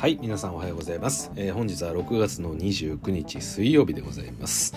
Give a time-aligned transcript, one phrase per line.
[0.00, 4.74] はい皆さんおはようございます、えー、本日は6月の29日水曜日でございます、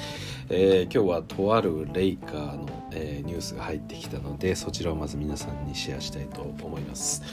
[0.49, 7.23] えー、今日はとあるレイカーの、えー、ニュースが入ってきたのでそちらをまず皆さんにシェアしたいと思います。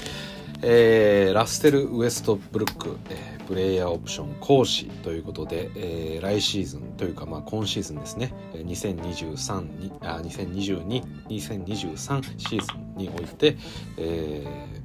[0.63, 8.33] えー、ラステル・ウエストブルック、えー、プレイヤーオプション行使ということで、えー、来シーズンというか、まあ、今シーズンですね。
[8.53, 13.57] 2023にあ2022、2023シーズンにおいて、
[13.97, 14.80] えー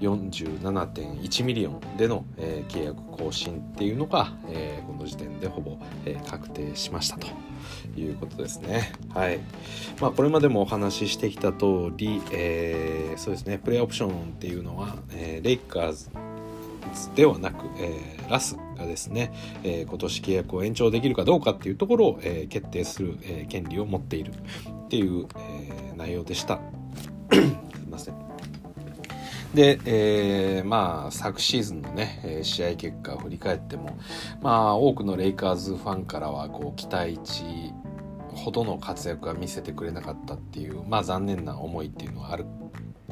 [0.00, 7.28] 47.1ミリオンでの、えー、契約更新っていうのが、えー、この時点でほぼ、えー、確定しましたと
[7.96, 8.92] いうことですね。
[9.14, 9.40] はい。
[10.00, 16.10] まあこれまでもお話ししてきた通り、えー、そうですね、プレイヤーオプションっていうのは、えー、レイカーズ
[17.14, 19.32] ではなく、えー、ラスがですね、
[19.64, 26.60] えー、今年契約を延長できるかどうかっていうところを、えー、決定する、えー、権利を持っているっていう、えー、内容でした。
[27.32, 27.42] すい
[27.90, 28.25] ません。
[29.56, 33.98] で、えー、まあ昨シーズンのね試合結果を振り返っても
[34.42, 37.72] まあ多くのレイカーズファンからはこう期待値
[38.34, 42.44] ほどの活躍は見せてくれなかったっていうまあ残念な思いっていうのはある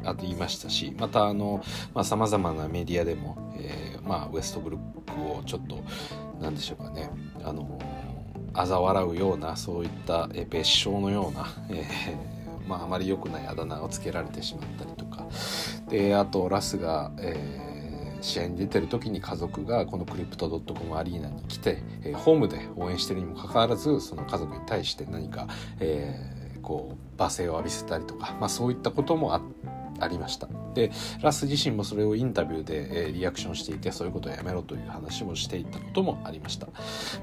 [0.03, 1.63] あと言いましたしまたあの
[2.03, 4.79] さまざ、まなメディアでも、えー、まあ、ウエストブルッ
[5.11, 5.83] クをちょっと
[6.39, 7.09] 何でしょうかね
[7.43, 7.79] あの
[8.53, 12.34] 嘲笑うようなそういった、別称のような、えー、
[12.67, 15.25] まあ、あまり良くないあだ名をつけられてしまったりとか。
[15.89, 25.47] であとラスが、えー、試合に出てる時に家族がこのクリプトドットコムアリーナに来て、えー、ホームで応援してるにもかかわらずその家族に対して何か、
[25.79, 29.41] えー、こう罵声を浴びせたりとか、まあ、そういったこともあっ
[29.99, 30.47] ありました。
[30.73, 36.67] でラス自身もそれをインタビューで、えー、リアクションしていてそういうことをやめろという話もしていたこともありました。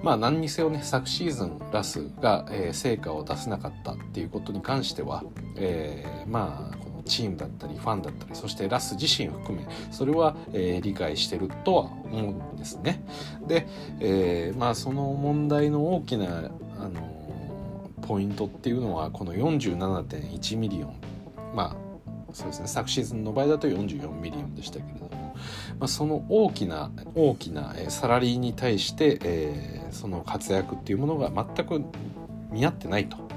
[0.03, 5.25] まあ何にせよね昨シーズンラスが、えー、成果を出せなかったっていうことに関しては、
[5.57, 13.05] えー、まあこのチームだったりファンだったりそしてラス自身含めそれは、えー、理解してるとは思うんですね。
[13.47, 13.67] で、
[14.01, 17.13] えー、まあその問題の大きなあの
[18.03, 20.95] ポイントっていうのはこの47.1ミリオン。
[21.55, 21.82] まあ
[22.33, 22.69] そうですね。
[22.69, 25.35] 昨シーズンの場合だと44ミリオンでしたけれども、
[25.79, 31.83] まあ、その大きな大きなサラリーに対して、えー、その活躍っていうものが全く
[32.51, 33.33] 見合ってないと。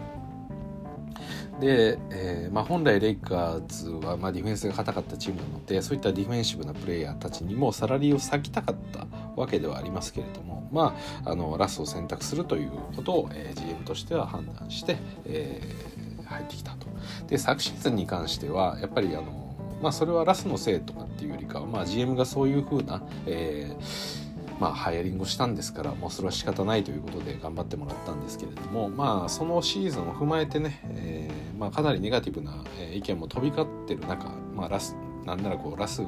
[1.60, 15.95] で、えーまあ、本来レイカーズは、まあ、ディフェンスが硬かったチームなのでそういったディフェンシブなプレイヤーたちにもサラリーを割きたかったわけではありますけれども、まあ、あのラスを選択するということを、えー、GM としては判断して、えー、
[16.26, 16.88] 入ってきたと。
[17.28, 24.26] で昨シーズンに関してはやっぱりあの、まあ、それはラスのせいとかっていうよりかは、まあ、GM がそういうふうな、えー
[24.60, 36.02] まあ、ハイアリングをしたんですからもうそれは仕方ないということで頑張ってもらったんですけれどもまあそのシーズンを踏まえてね、えーまあ、かなりネガティブな意見も飛び交ってる中、まあ、ラスなんならこうラス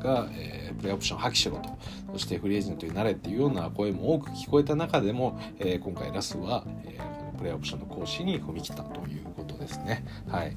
[0.00, 1.78] が、えー、プレイオプション破棄しろと
[2.12, 10.04] そしてフリーエージェントになれっていうような声も多く聞こえた中でも、えー、今回ラスは、えー、プレイオプションの行使に踏み切ったということですね。
[10.28, 10.56] はい、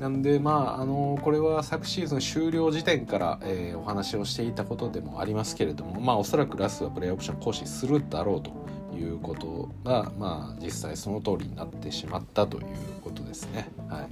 [0.00, 8.52] なんでまああのこれは昨シーズン終了時点から、えー、お話をしていたことでもありますけれどもまあおそらくラスはプレイオプション行使するだろうと
[8.96, 12.64] いうことがまあ実際その通りになってしまったという
[13.02, 13.70] ことですね。
[13.88, 14.08] はい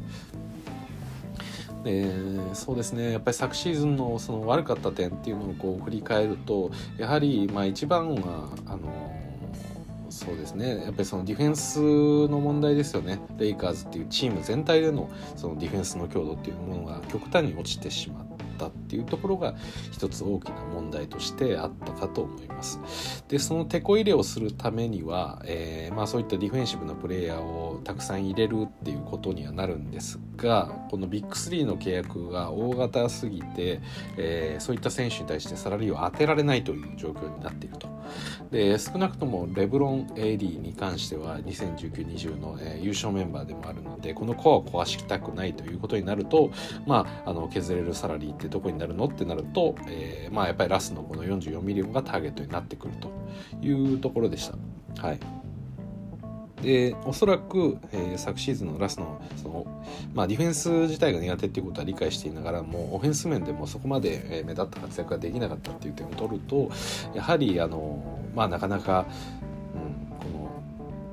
[1.84, 2.10] で
[2.54, 9.25] そうですねやっぱり昨シーズンのその悪かった点っていうのをこう振り返るとやはりまあ一番はあの
[10.16, 10.82] そうですね。
[10.82, 11.78] やっぱりそのディフェンス
[12.28, 13.20] の問題ですよね。
[13.36, 19.54] レイカーズっていうチーム全体でのそのディフェンスの強度っていうものが極端に落ちてしまってたっていうところが
[19.92, 23.24] 一つ大きな問題としてあったかと思います。
[23.28, 33.80] でそのテこ入れをするためには、えー、まあ、そういったディフェンシブなプレイヤーをたくさん入れるっていうことにはなるんですがこのビッグ3の契約が大型すぎて、
[34.16, 37.88] えー、そういった選手に対してサラリーを当てられないという状況になっていると。
[38.50, 46.50] で少なくともレブロン AD に関しては2019-20の、えー、優勝メンバーでもあるのでこのコアを壊したくないということになると、
[46.86, 53.10] まあ、あの削れるサラリーってどこになるのってなると、えー、まあ、やっぱりラスのこの44ミリオンがターゲットになってくると
[53.64, 55.06] いうところでした。
[55.06, 55.20] はい
[56.62, 59.66] でおそらく、えー、昨シーズンのラスのその、
[60.14, 66.70] まあ、ディフェンス自体が苦手っていうことは理解していながらもオフェンス面でもそこまで、えー、目立った活躍ができなかったっていう点を取ると
[67.14, 69.06] やはりあの、まあ、なかなか、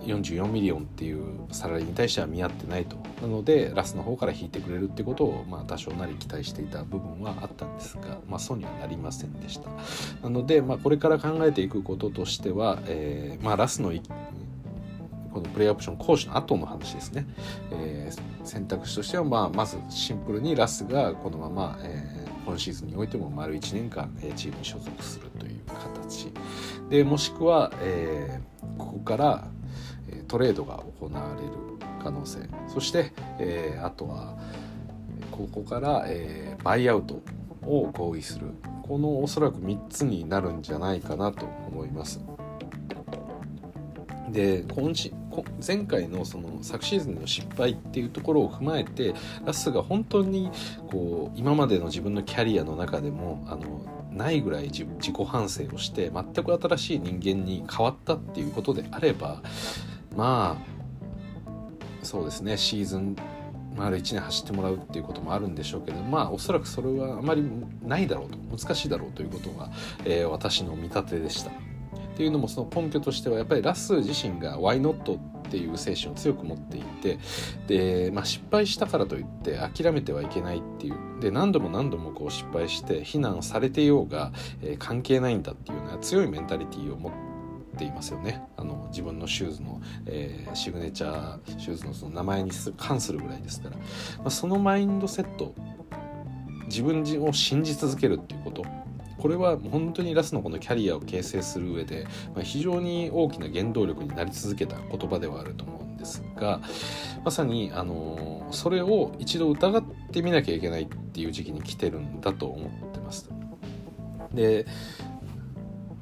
[0.05, 2.97] 44ミリオンっていうサラリーに対しては見合ってないと。
[3.21, 9.69] なのでラスの方から引いてくれるってことを、まあ、多少なり期待していた部分はあったんですが、まあ、そうにはなりませんでした。
[10.21, 13.91] なので、まあ、これから考えていくこととしては、えーまあ、ラスの
[15.33, 17.25] このプレイオプション講師の後の話ですね、
[17.71, 26.31] えー、選択肢としては、まあ、まずシンプルにラスがこのまま、えー、今シーズンにおいても丸1年間、えー、チームに所属するという形。
[26.89, 29.47] でもしくは、えー、ここから
[30.33, 31.51] トレードが行われる
[32.01, 34.35] 可能性そして、えー、あとは
[35.29, 37.21] ここから、えー、バイアウト
[37.67, 38.47] を合意する
[38.81, 42.19] このおそらく3つになるんじゃないかなと思います。
[44.29, 45.13] で今シ
[45.65, 49.13] 前回のその昨シーズンの失敗っていうところを踏まえて
[49.45, 50.49] ラスが本当に
[50.89, 59.43] こう今までの自分のキャリアの中でもあのないぐらい自己反省をして全く新しい人間に変わったっていうことであれば
[60.15, 63.15] まあそうですねシーズン
[63.75, 67.43] 丸1年走ってもらうっていうこともあるんでしょうけどまあおそらくそれはあまり
[67.81, 69.71] ないだろうと難しいだろうということが、
[70.05, 71.51] えー、私の見立てでした。
[71.51, 75.19] っていうのもその根拠としてはやっぱりラス自身が「Why not?」っ
[75.49, 77.19] ていう精神を強く持っていて
[77.67, 84.31] で、まあ、失敗したからといって諦めてはいけないっていうで何度も何度もこう失敗して非難されてようが、
[84.61, 87.11] えー、関係ないんだっていうような強いメンタリティーを持っ
[87.75, 88.41] てていますよね。
[88.55, 93.83] あの自分のシューズの、えー、シグネチャーシューズのその名前に関するぐらいですから、ま
[94.25, 95.53] あ、そのマインドセット
[96.65, 98.63] 自分を信じ続けるっていうこと。
[99.19, 102.05] これは本当にラスのこのキャリアを形成する上で、
[102.35, 106.59] まあ、非常に大きな原動力になり続けた言葉ではあると思うんですが
[107.23, 113.29] まさに、あのそれを一度疑ってみなきゃいけないっていう時期に来てるんだと思ってます。
[114.33, 114.65] で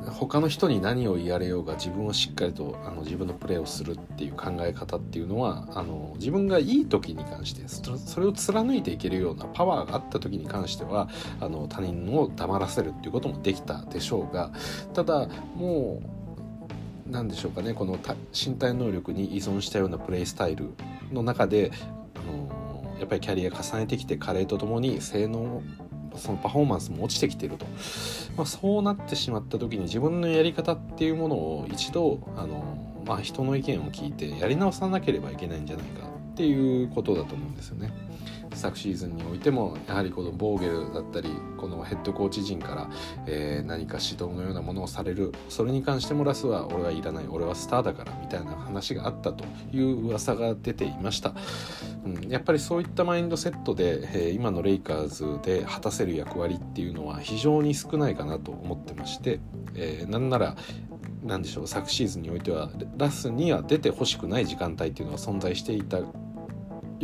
[0.09, 11.09] 他の人に何を言われようが自分をしっかりとあの自分のプレーをするっていう考え方っていうのはあの自分がいい時に関してそれを貫いていけるようなパワーがあった時に関しては
[11.39, 14.51] あの他人を黙らせるっていうこともできたでしょうが
[14.93, 16.01] ただも
[17.07, 17.99] う何でしょうかねこの
[18.33, 20.73] 身体能力に依存したようなプレイスタイル
[21.11, 21.71] の中で
[22.15, 25.61] あのやっぱりキャリア重ねてきて加齢とともに性能
[26.17, 27.65] そのパフォーマンスも落ちてきてると、
[28.37, 37.91] まあ、そうなってしまった時に自分のやり方っていうものを一度あの、まあ、人の意見を聞いてやり直さなければいけないんじゃないかっていうことだと思うんですよね。
[38.53, 42.89] 昨シーズンにおいてもやはりこのボーゲルだったりこのヘッドコーチ陣から、
[43.27, 45.31] えー、何か指導のようなものをされる。
[45.49, 51.33] それに関してもラスは俺はいらない俺はスターだからみたいな話があったという噂が出ていました、
[52.05, 59.39] うん、やっぱりそういったマインドセットで、えー、今のレイカーズで果たせる役割っていうのは非常に少ないかなと思ってまして、
[59.75, 60.55] えー、なんなら
[61.23, 65.99] 何でしょう昨シーズンにおいてはラスには出てほしくない時間帯っていうのは存在していた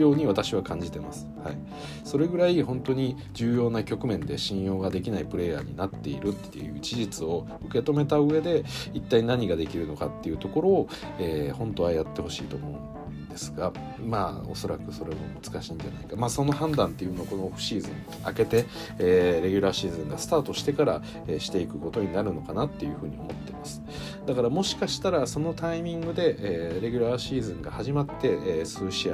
[0.02, 1.58] ように私は感じてます、はい、
[2.04, 8.64] それぐらい本当に重要な局面で信用ができないプレイヤーになっているっていう事実を受け止めた上で
[8.94, 10.90] 一体何ができるのかっていうところを、
[11.20, 12.97] えー、本当はやってほしいと思う。
[13.38, 13.72] ですが
[14.04, 17.92] まあおそらくそれも難しいんじゃないか、まあ、その判断っていうのをこのオフシーズン
[18.26, 18.66] 明けて、
[18.98, 23.84] えー、レギュラーシーズンがスタートしてから、えー、していくことになるのかなっていうふうに思ってます。
[24.26, 29.14] だからもしかしたらそのタイミングで、えー、レギュラーシーズンが始まって、えー、数試合、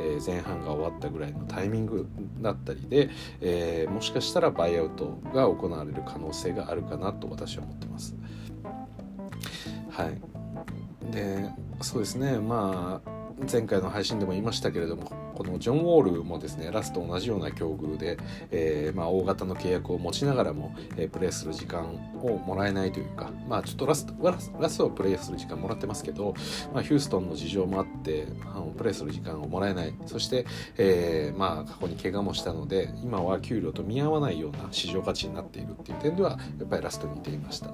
[0.00, 2.08] えー、前半が終わったぐらいのタイミング
[2.40, 3.08] だったりで、
[3.40, 8.16] えー、もしかしたらバイアウトが行われる可能性があるかなと私は思ってます。
[9.90, 11.12] はい。
[11.12, 11.48] で
[11.80, 12.38] そうですね。
[12.38, 13.19] まあ
[13.50, 18.18] 前回の配信でも言いましたけれどもこのジョン・ウォールもですねラスと同じような境遇で、
[18.50, 21.86] えー、まあ、大型の契約を持ちながらも、えー、プレーする時間
[22.22, 26.34] をもらえないというか、まあ、ちょっとラスラスラスをプレーする時間もらってますけど、
[26.74, 29.94] まあ、ヒューストンの事情もあってあのプレーする時間をもらえない。
[30.04, 30.44] そして、
[30.76, 37.70] えー、まあ、過去に怪我もしたので今は給料と見合わないような市場価値になっているっていう点ではやっぱりラストに似ていました。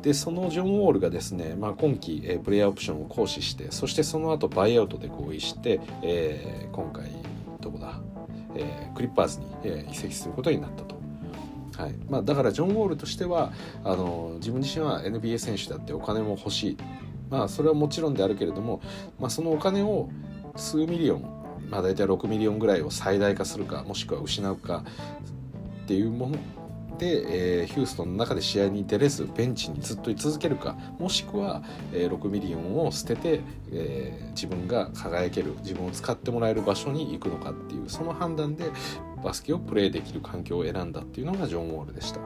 [0.00, 7.09] でそのジョン・ウォールがですね、まあ、今季、えプレイヤーオプションを行使してそしてその後バイアウトで合意して、えー、今回、
[8.54, 11.00] えー、クリッパーズに、えー、移籍することになったと。
[11.76, 13.52] はいまあ、だからジョン・ウォールとしては
[13.84, 16.76] あの自分自身は NBA 選手だってお金も欲しい、
[17.30, 18.82] まあ、それはもちろんであるけれども、
[19.18, 20.10] まあ、そのお金を
[20.56, 21.22] 数ミリオン、
[21.70, 24.84] まあ、大体6ミリオンぐらいを最大化するかもしくは失うか
[25.84, 26.36] っていうもの
[27.00, 31.62] で、えー、ヒューストンの中で試合に出れずベンチにずっと居続けるかもしくは、
[31.94, 33.40] えー、6ミリオンを捨てて、
[33.72, 38.66] えー、自分が輝ける自分を使ってもらえる場所に行くのかっていうその判断で
[39.24, 42.20] バスケをプレーできる環境を選んだっていうのがジョン・ウォールでした。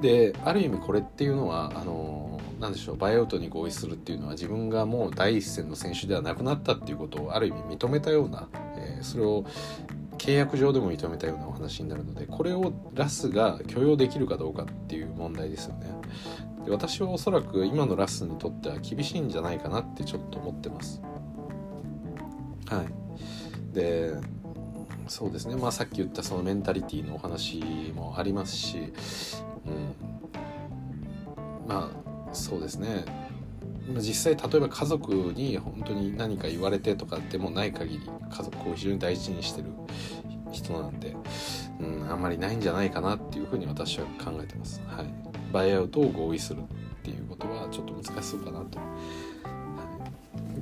[0.00, 9.44] である意味これっていうのはあの何でしょうバイアウトに合意するっていうのは自分がもう第一線の選手ではなくなったっていうことをある意味認めたような、えー、それを
[10.18, 15.86] 契約上でも認めたようなお話になるのでこれをラスが許容できるかどうかっていう問題ですよね。
[16.64, 21.00] で私はおそらく今のラスにとっては厳しいんじゃないかなってちょっと思ってます。
[22.66, 23.74] はい。
[23.74, 24.12] で
[25.06, 25.56] そうですね。
[25.56, 28.92] まあさっき言ったそのメンタリティーのお話もありますし、
[29.66, 29.94] うん、
[31.66, 33.27] まあそうですね。
[33.96, 39.68] 実際例えば家族に本当に何か言われてとかでもない限り家族を非常に大事にしてる
[40.52, 41.16] 人なんで、
[41.80, 44.82] うん、あんまりないんじゃないかなっていうふうに私は考えてます。
[44.86, 45.06] はい、
[45.52, 46.62] バイアウトを合意するっ
[47.02, 48.78] ていうことはちょっと難しそうかなと。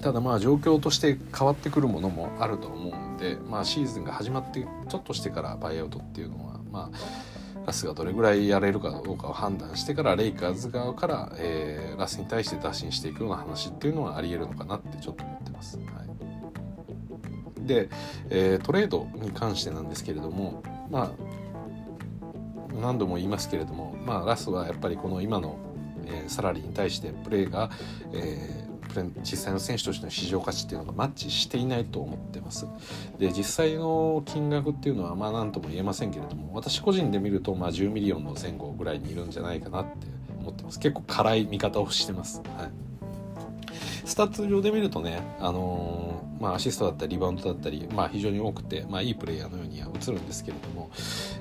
[0.00, 7.36] ただまあ状況として変わってくるものもあると思うんで、まあ、シーズンが始まってちょっとしてからバイアウトっていうのはまあ
[7.67, 15.77] ラスがどれぐらいやれるかどうかを判断してからレイカーズ側から、えー、ラスに対して打診していくような話っていうのはありえるのかなってちょっと思ってます。
[15.79, 15.83] は
[17.65, 17.89] い、で、
[18.31, 25.59] えー、トレードに関してなんですけれどもまあ何度も言いますけれども、まあ、ラスはやっぱりこの今の、
[26.07, 27.71] えー、サラリーに対してプレーが、
[28.13, 28.66] えー
[29.05, 32.67] 実際の選手としての市場価値っていうのがマッチしていないと思ってます。
[33.19, 40.07] で実際の金額っていうのはまあ何とも言えませんけれども私個人で見るとまあ10ミリオンの前後ぐらいにいるんじゃないかなって
[40.41, 40.79] 思ってます。
[40.79, 42.71] 結構辛い見方をしてます、はい、
[44.07, 50.91] スタッツ上で見るとね、あのー、まあ、アシストだったりリバウンドだったり、まあ、非常に多くて、まあ、いいプレイヤーのようには映るんですけれども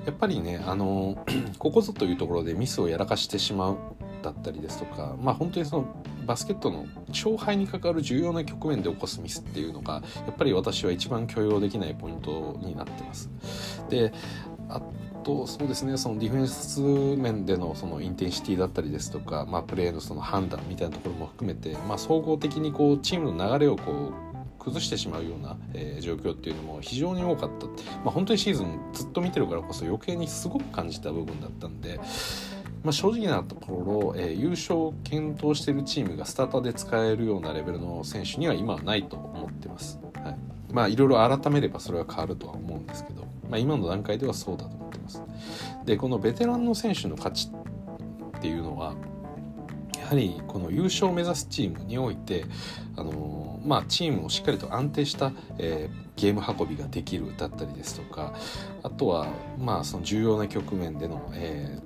[0.04, 3.78] やっぱりね、あのー、 ここぞというところでミスをやらかしてしまう
[4.26, 5.86] だったりですとか、まあ、本当にその
[6.26, 13.30] バスケットの勝敗に関わる重要な局面で起こすミスっていうのがやっぱり私は一番許容できないポイントになってます。
[13.88, 14.12] で
[14.68, 14.82] あ
[15.22, 27.72] とそうですねそのディフェンス面でのそのインテンシティだったりですとか、まあ、プレーのその判断みたいなところも含めて、まあ、総合的にこうチームの流れをこう崩してしまうような、えー、状況っていうのも非常に多かった、ま
[28.06, 32.00] あ、本当にシーズンずっと見てるからこそ余計にすごく感じた部分だったんで、
[32.82, 39.98] まあ、正直なところ、えー、優勝を検討しているチームがスタータで使えるようなレベルの選手には今はないと思ってます。
[40.22, 40.36] はい、
[40.72, 45.22] まあいろいろ改めればそれは変わるとは思うんですけど、まあ、今の段階ではそうだと思ってます。
[45.84, 47.50] でこのベテランの選手の価値
[48.36, 48.94] っていうのは
[49.98, 52.44] やはりこの優勝を目指すチームにおいて、
[52.96, 58.32] あのー、まあ、チームをしっかりと安定した、えー、ゲーム運びができるだったりですとか
[58.84, 59.26] あとは、
[59.58, 61.85] まあ、その重要な局面での、えー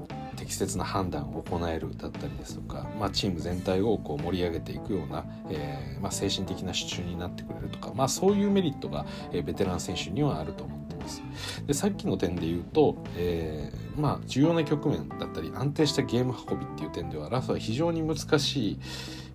[0.50, 11.23] 適切な判断を行えるだったりですとか、まあ、チーム全体をこう盛り上げていくような、えー、まあ、精神的な支柱になってくれるとか、まあ、そういうメリットが、えベテラン選手にはあると思ってます。
[11.69, 18.78] でさっきの点で言うと、えー、まあ、重要な局面だったり安定したゲーム運びっていう点ではラフは非常に難しい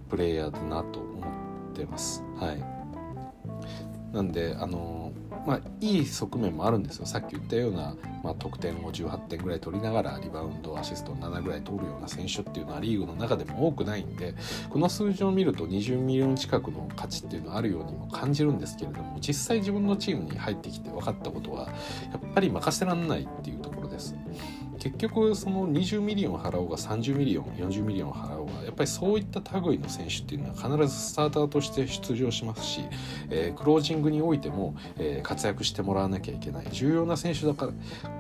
[0.10, 1.22] プレイヤーだなと思
[1.72, 2.26] ってます。
[2.42, 5.05] はい、なんであの
[5.46, 14.34] まあ、いい側面もあるんですよさっき言ったような、まあ、得点を18点ぐらい取りながらリバウンドアシスト7ぐらい取るような選手っていうのはリーグの中でも多くないんで
[14.70, 24.16] この数字を見ると20ミリオン近くの価値っていうのはあるようにも感じるんですけれども実際自分のチームに入ってきて分かったことはやっぱり任せられないっていうところです。
[24.86, 32.82] 結局その20ミリオン払おうが30ミリオン40ミリオン払おうがやっぱりそういった類の選手っていうのは必ずスターターとして出場しますし、
[33.32, 37.72] えー、クロージングにおいても、えー、活躍してもらわなきゃいけない重要な選手だから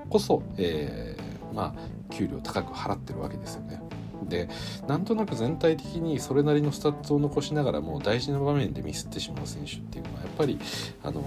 [0.10, 3.79] こそ、えー、まあ給料高く払ってるわけですよね。
[4.24, 4.50] で
[4.88, 10.57] なんとなく全体的にそれなりのスタッツを残しながらも大事な場面でミスってしまう選手っていうのはやっぱり
[11.03, 11.22] あの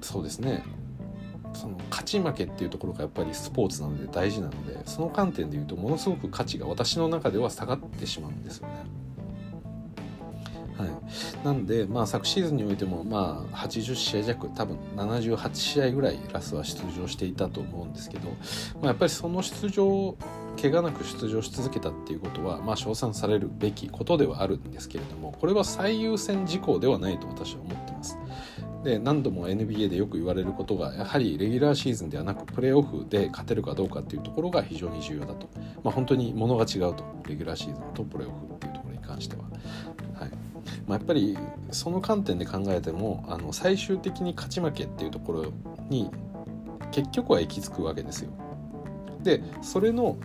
[0.00, 0.64] そうですね
[2.02, 8.74] 勝ち負けっていうところがやっぱりスポーツなので大事なのでその観点で言うとものすごく価値が私の中では下がってしまうんですよね。
[10.76, 20.16] はい、なんで、まあ、昨シーズンにおいても、まあ、80試合弱多分78試合ぐらいラスは出場していたと思うんですけど、まあ、やっぱりその出場
[20.60, 28.18] 怪我なく出場し続けたっていうことは、まあ、称賛されるべきことではあるんですけれどもこれは最優先事項ではないと私は思ってます。
[28.82, 35.48] で何度も NBA でよく言われることがやはりレギュラーシーズンではなくプレーオフで勝てるかどうかっていうところが非常に重要だと、
[35.84, 39.44] まあ、本当にものが違うとレギュラーシーズンとプレーオフっていうところに関しては。
[40.14, 40.30] はい
[40.86, 41.38] まあ、やっぱり
[41.70, 45.52] その観点で考えてもあの最終的に勝ち負けっていうところ
[45.88, 46.10] に
[46.90, 48.30] 結局は行き着くわけですよ。
[49.22, 50.16] でそれの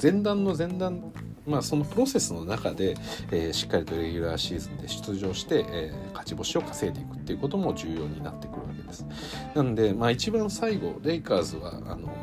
[0.00, 1.12] 前段の前段
[1.46, 2.94] まあ、そのプロセスの中で、
[3.30, 9.06] えー、しっかりとレギュラーシーズンで出場して、えー、勝ち星を稼いでいくっていうことも重要になってくるわけです。
[9.54, 12.14] なんで、まあ、一番最後レイカーズはあの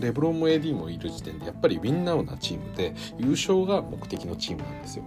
[0.00, 5.04] レブロンも AD もいる時点でやっぱりウィンナウなチームで優勝が目的のチームなんですよ。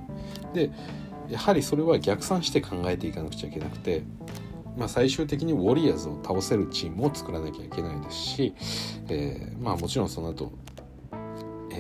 [0.54, 0.72] で
[1.30, 4.04] やはりそれは逆算して考えていかなくちゃいけなくて
[4.78, 8.54] まあ、最終的にウォリアーズを倒せるチームを作らなきゃいけないですし、
[9.08, 10.52] えーまあ、もちろんその後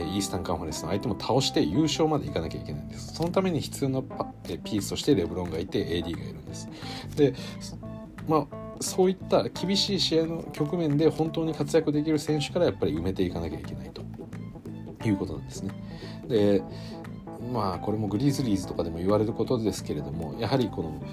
[0.01, 3.13] イースタンカンファレンスの相手も倒して優勝までいかなきゃいけないんです。
[3.13, 6.69] そのために必要なピースとしてレブロンがいて AD がいるんです。
[7.15, 7.33] で
[8.27, 14.03] まあそういった厳しい試合の局面で本当に活躍できる選手からやっぱり埋めていかなきゃいけないと。
[15.07, 15.71] いうことなんですね。
[16.27, 16.63] で
[17.51, 21.03] まあこれもグリーズリーズとかでも言われることですけれどもやはりこの、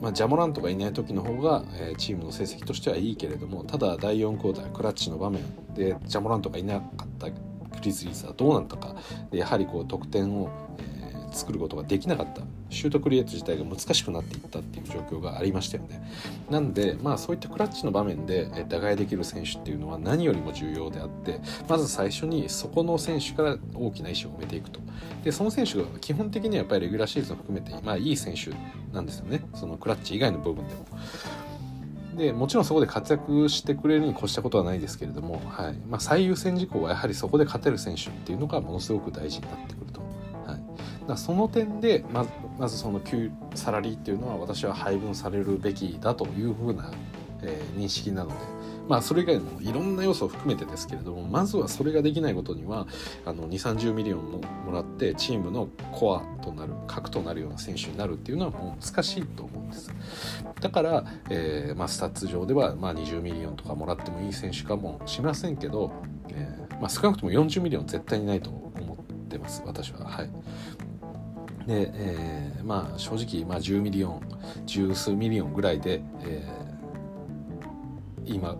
[0.00, 5.42] まあ、ジャモラントがいない時の方が、え、チームの成績としてはいいけれどもただ第4クォータークラッチの場面
[5.74, 7.28] でジャモラントがいなかった
[7.80, 8.94] グリズリーズはどうなったか
[9.30, 16.00] でやはりこう得点を、えー、作ることができなかったシュートクリエイト自体が難しくなっていったっていう状況がありましたよね。
[16.48, 24.80] なんで、まあ、そういったクラッチの場面で打開できる選手っていうのは何よりも重要であってまず最初にそこの選手から大きな意思を埋めていくと
[25.24, 28.50] でその選手が基本的にはやっぱりレギュラーシーズンを含めて、まあ、いい選手
[28.94, 30.86] なんですよねそのクラッチ以外の部分でも。
[32.16, 40.00] でもちろんそこで活躍してくれるに越したことはないですけれども、はいまあ、最優先事項はやはりそこで勝てる選手っていうのがものすごく大事になってくると。
[40.46, 46.90] はい、だその点でまずまずその給サラリーっていうのは私は配分されるべきだというふうな、
[47.42, 48.34] えー、認識なので
[48.88, 52.86] まあそれ以外もいろんな要素を含めてですけれどもまずはそれができないことには
[53.24, 59.90] あの2 3 0ミリオンももらってチームのコアとなる核となるような選手になるっていうのはもう難しいと思うんです。
[60.60, 65.92] だから、えーまあ、スタッツ上では、まあ、20ミリオンとかもらってもいい選手かもしませんけど、
[66.28, 70.06] えーまあ、少なくとも40ミリオン絶対にないと思ってます私は。
[70.06, 70.30] はい。
[71.66, 74.20] で、えー、まあ正直、まあ、10ミリオン
[74.66, 78.56] 十数ミリオンぐらいで、えー、今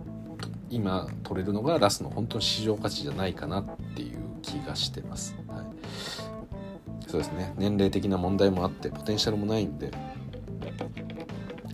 [0.71, 7.53] 今取れるのがラスの本当に市場価値じゃないかなっていう気がしてます、はい、そうですね。
[7.57, 9.91] 年齢的な問題もあってポテンシャルもないんで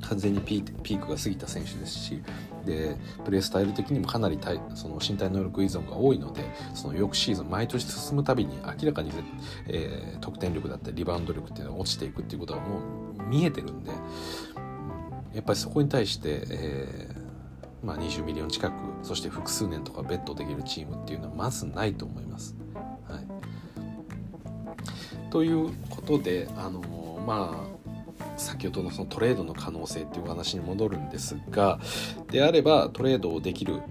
[0.01, 2.23] 完全にピークが過ぎた選手ですし
[2.65, 4.39] でプレースタイル的にもかなり
[4.75, 9.11] その身体能力依存が多いのでその翌シーズン毎年進むたびに明らかに、
[9.67, 12.79] えー、得点力だったりリバウンド力っていうのが落ちていくっていうことはも
[13.19, 13.91] う見えてるんで
[15.33, 17.26] やっぱりそこに対して、えー、
[17.83, 22.55] まあ、20ミリオン近くそして複数年とかベットできるチームっていうのはまずないと思います。
[23.07, 26.81] はい、ということであの
[27.25, 27.77] まあ
[28.37, 31.79] 先ほどのそのトレードの可能性っていう話に戻るんですが
[32.31, 33.81] であればトレードをできる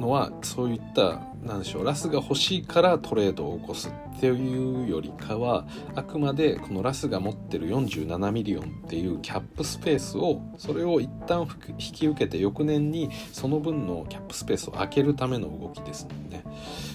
[0.00, 16.44] のはそういった何でしょうラスが欲しいからトレードを起こすっていうよりかはあくまでこのラスが持ってる47ミリオンっていうキャップスペースをそれを一旦引き受けて翌年にその分のキャップスペースを空けるための動きですもんね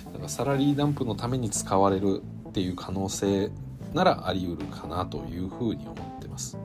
[0.05, 3.51] だからサラリーダンプのために使われるっていう可能性
[3.93, 6.57] ならあり得るかなというふうに思ってます。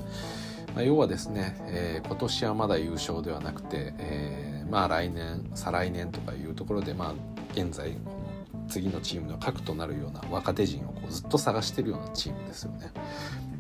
[0.75, 7.15] まあ、要はですね、えー、今年はまだ優勝ではなくて、えー、まあ来年再来年とかいうところで、まあ、
[7.53, 8.11] 現在こ
[8.55, 12.93] の次のチームの核となるような若手陣をこうずっと探してるようなチームですよね。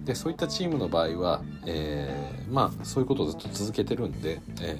[0.04, 4.78] でそういったチームの場合は、えー、まあそういうことをずっと続けてるんで、え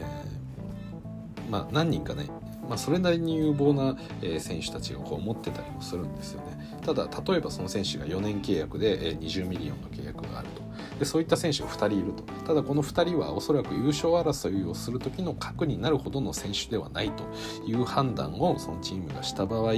[1.47, 2.31] ー、まあ何人かね
[2.71, 3.97] まあ、それなりに有望な、
[4.39, 10.60] 選手たちがこう持ってたりもするんですよねただ例えばその選手が4年契約で、20ミリオンの契約があると
[11.01, 12.23] でそういった選手が2人いると。
[12.47, 17.25] ただこの2人はおそらく優勝争いをする時の核になるほどの選手ではないと
[17.67, 19.73] いう判断をそのチームがした場合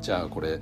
[0.00, 0.58] じゃあこれ、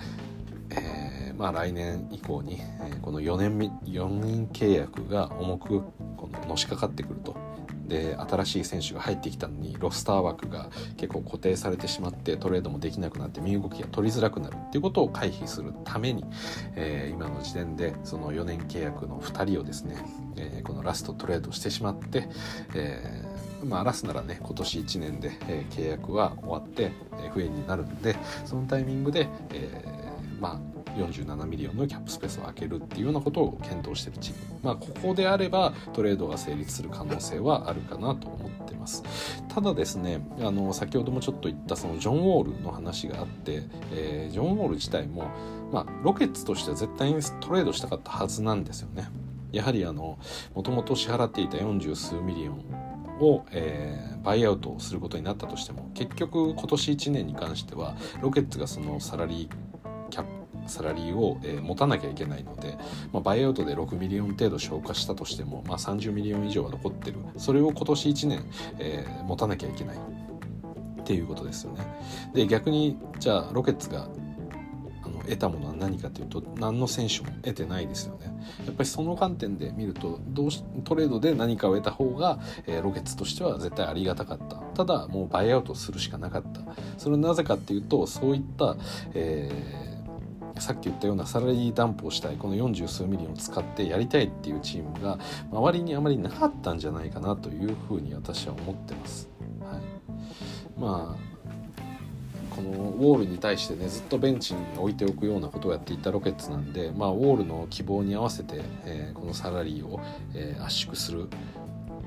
[0.70, 5.80] えー、まあ来年以降に、えこの4年 ,4 年契約が重く
[6.18, 7.53] こののしかかってくると。
[7.86, 16.24] で新しい選手が入ってきたのにロスター枠が結構固定されてしまってトレードもできなくなって身動きが取りづらくなるっていうことを回避するために、
[16.76, 19.96] えー、今の時点でその4年契約の2人をですね、
[20.36, 22.28] えー、このラスとトレードしてしまって、
[22.74, 29.84] えー、まあラスならね今年1年で、え契約は終わって、 FA になるんでそのタイミングで、え
[30.40, 39.02] まあ47ミリオンのキャップスペースを空けるっていうようなことを検討してるチーム、まあ、ここであればトレードが成立する可能性はあるかなと思ってます。
[39.48, 45.28] ただですねあの先ほどもちょっと言ったそのジョン・ウォールの話があって、えー、ジョン・ウォール自体も、
[45.72, 49.08] まあ、ロケッツとしては絶対にトレードしたかったはずなんですよね。
[49.52, 50.18] やはりあの
[50.54, 52.64] もともと支払っていた40数ミリオン
[53.20, 62.76] を、えー、バイアウトすることになったとしても結局今年1年に関してはロケッツがそのサラリーキャップサラリーを、えー、持たなきゃいけないので、
[63.12, 68.44] まあ、バイアウトで6ミリオン程度消化したとしても、まあ、30ミリオン以上は残ってるそれを今年1年、
[68.78, 71.84] えー、持たなきゃいけないっていうことですよね。
[72.32, 74.08] で逆にじゃあロケッツが
[75.24, 78.26] 得たものは何かというと何の選手も得てないですよね。
[78.66, 86.60] やっぱりその観点で見るとどうしトレードで何かを得た方が、えー、ロケッツとしては絶対ありがたかったただもうバイアウトするしかなかった
[86.98, 88.76] それはなぜかっていうとそういった、
[89.14, 89.93] えー
[90.58, 95.18] さっき言ったようなサラリーダンプをしたいこの40数ミリを使ってやりたいっていうチームが
[95.50, 99.28] 周りにあまりなかったんじゃないかなというふうに私は思ってます。
[99.60, 101.34] はい、まあ
[102.54, 110.00] このウォールに対してねずっとベンチに置いておくようなことをやっていたロケッツなんで、まあ、ウォールの希望に合わせて、えー、このサラリーを、
[110.34, 111.28] えー、圧縮する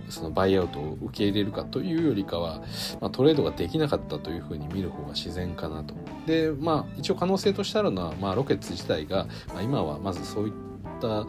[0.10, 2.62] そのバイアウトを受け入れるかというよりかは、
[3.02, 5.94] まあ、トレードができなかったというふうに見る方が自然かなと。
[6.26, 10.54] でまあ一応可能性としてあるのは、まあ、ロケッツ自体が、まあ、今はまずそういっ
[11.02, 11.26] た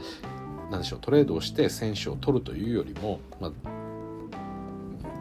[0.71, 3.53] なんでしょうトレードをして選手を取るというよりも、まあ、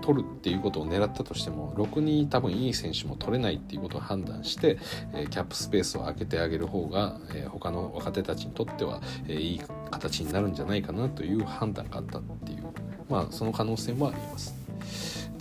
[0.07, 4.77] 取るっていうことを狙ったとしてもろくに多分いい選手も取れないっていうことを判断して、
[5.13, 12.63] えー、キャップスペースを空けてあげる方が、えー、他の若手たちにとっては、えー、いい形になるんじゃないかなという判断があったっていう
[13.09, 14.55] まあその可能性もあります。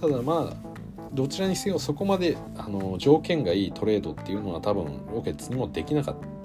[0.01, 0.67] ただまあ
[1.13, 6.36] どちらにせよそこまであの条件がいいトレードっていうのは多分ロケッツにもできなかった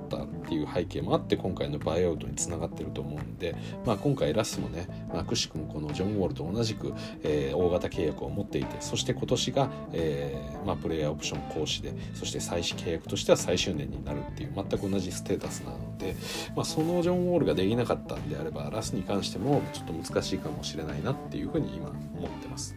[0.51, 16.17] っていう背景もあって今回のバイアウトにつながってると思うんで、まあ、今回ラスもね、まあ、くしくもこのジョン・ウォールと同じく、えー、大型契約を持っていてそして今年が、えーまあ、プレイヤーオプション行使でそして再試契約としては最終年になるっていう全く同じステータスなので、
[16.53, 22.75] まあ、そのジョン・ウォールができなかったんであればラスに関してもちょっと難しいかもしれないなっていうふうに今思ってます。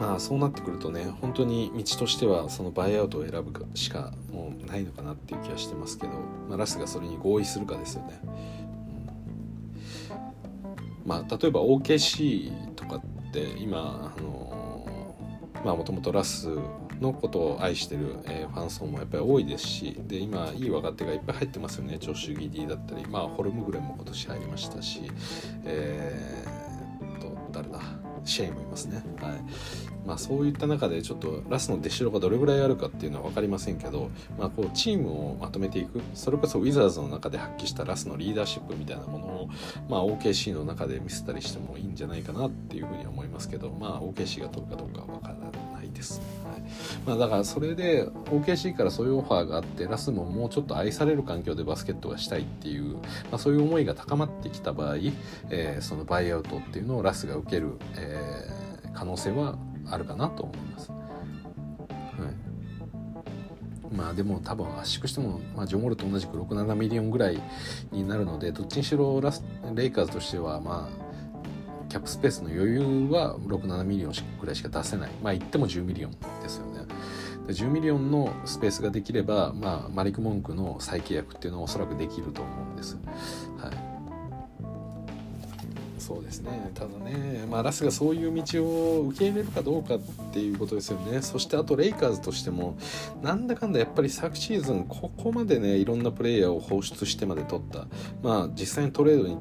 [0.00, 6.14] まあそうなってくるとね本当に道としてはそのバイアウトを選ぶしかもうないのかなっていう気はしてますけど、
[6.48, 8.20] まあ、ラスがそれに合意するかですよね。
[11.04, 15.14] うん、まあ例えば OKC とかって今あの
[15.64, 16.48] まあもともとラス
[16.98, 25.02] のことを愛してる、え、ファン層もやっぱり多いですしで今いい若手がいっぱい入ってますよねジョシュ・ギディだったりまあホルムグレンも今年入りましたし
[25.64, 27.80] えー、と誰だ？
[28.24, 29.02] シェイもいますね。
[29.20, 39.48] はいまあ、そういった中でちょっとラスの出しろがどれぐらいあるかっていうのは分かりませんけど、まあ、こうチームをまとめていくそれこそウィザーズの中で発揮したラスのリーダーシップみたいなものを、
[39.88, 45.34] まあ、OKC の中で見せたりしてもいいんじゃないかなっていうふうに思いますけど、まあ、OKC が取るかどうかは分から
[45.78, 46.20] ないです。
[46.44, 46.62] はい
[47.06, 53.02] まあ、だからそれで OKC からそういうオファーがあってラスももうちょっと愛される環境でバスケットがしたいっていう、ま
[53.34, 54.96] あ、そういう思いが高まってきた場合、
[55.50, 59.56] えー、そのバイアウトっていうのをラスが受ける、えー、可能性は
[59.90, 60.90] あるかなと思います。
[60.90, 60.96] は
[63.92, 67.40] い、まあでも多分圧縮しても、まあ、ジョン・ウォルと同じく67 million ぐらい
[67.92, 71.10] になるのでどっちにしろラスレイカーズとしてはまあ
[71.88, 76.80] cap space の余裕は67 million ぐらいしか出せないまあ言っても10 million ですよね。
[77.46, 82.96] で10 million のスペースができれば、まあ、マリック・モンクの再契約っていうのはおそらくできると思うんです。
[86.10, 86.72] そうですね。
[86.74, 89.98] ただね、まあ、ラスがそういう道を受け入れるかどうかっ
[90.32, 91.22] ていうことですよね。
[91.22, 92.76] そしてあとレイカーズとしても
[93.22, 97.86] なんだかんだやっぱり昨シーズンここまでねいろんなプレイヤーを放出してまで取った。
[98.24, 99.38] まあ実際にトレードに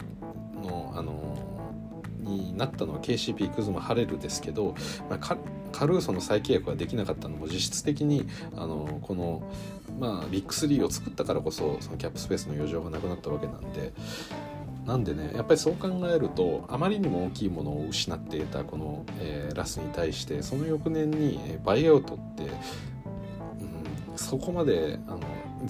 [0.64, 1.40] のあの
[2.20, 4.76] になったのは KCP クズマハレルですけど、
[5.10, 5.38] まあ、
[5.72, 9.42] カルーソの再契約ができなかったのも実質的にあのこの、
[10.00, 13.94] まあ、ビッグ3を作ったからこそそのキャップスペースの余剰がなくなったわけなんで
[14.90, 22.44] なんでねやっぱりそう考えるとあまりにも大きいものを失っていたこの、えー、ラスに対してその翌年に、えー、バイアウトって、
[24.10, 25.20] うん、そこまであの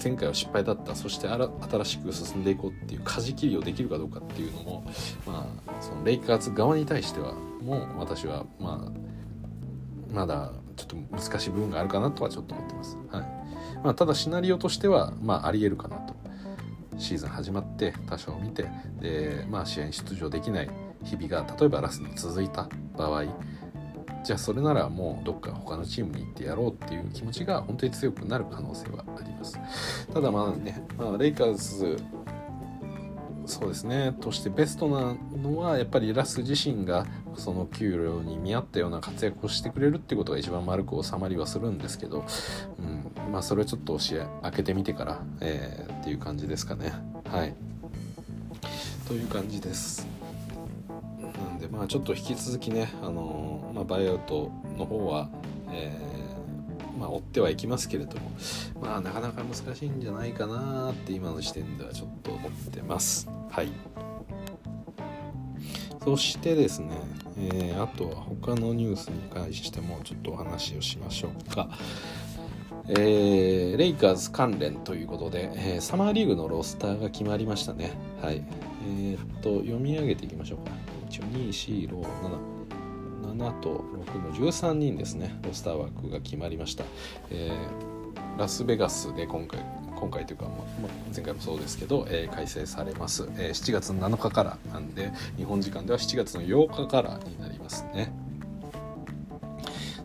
[0.02, 4.84] 前回は失敗だったそして新しく進んでいこうっていう舵切りをできるかどうかっていうのも、
[5.26, 12.96] まあ、そのレイカーズ側に対してはもう私は、まあ、まだちょっと難しい部分があるかなとはちょっと思ってます。
[13.10, 13.22] はい
[13.84, 16.14] まあ、ただシナリオとしては、まあ、ありえるかなと。
[17.00, 18.66] シーズン始まって多少見て
[19.00, 20.70] で、まあ、試合に出場できない
[21.02, 23.24] 日々が例えばラスに続いた場合
[24.22, 29.58] じゃあそれならもうどっか他のチームに行ってやろうっていう気持ちが本当に強くなる可能性はあります。
[30.12, 31.96] ただまあね、まあ、レイカーズ
[33.50, 34.14] そうですね。
[34.20, 42.24] としてベストなのはやっぱりラス自身がその給料に見合ったような活躍をしてくれるっていうことが一番丸く収まりはするんですけど、
[42.78, 42.82] う
[43.28, 46.92] ん、まあそれをちょっと試合開けてみてから、えー、っていう感じですかね。
[47.28, 47.54] はい。
[49.08, 50.06] という感じです。
[50.88, 55.28] なんでまあちょっと引き続きねあのー、まあ、バイアウトの方は、
[55.72, 56.19] えー、
[56.98, 58.30] まあ、追ってはいきますけれども
[58.80, 63.68] まあなかなか難しいんじゃないかなって今の時点ではちょっと思ってますはい
[66.04, 66.96] そしてですね、
[67.36, 71.68] えー、あとは他のニュースに関してもちょっとお話をしましょうか。
[72.88, 77.92] えー、レイカーズ関連ということで、えー、サマーリーグのロスターが決まりましたね。
[78.22, 78.42] はい。
[78.88, 80.72] えー、っと、読み上げていきましょうか。
[81.10, 82.59] 1、2、4、6、7、
[83.40, 85.34] 7と6の13人ですね。
[85.42, 86.84] ロスター枠が決まりました。
[87.30, 89.60] えー、ラスベガスで今回
[89.96, 90.50] 今回というか、ま
[91.14, 98.10] 前回もそうですけど、えー、開催されます、えー、7月7日からなんで日本時間では7月の8日からになりますね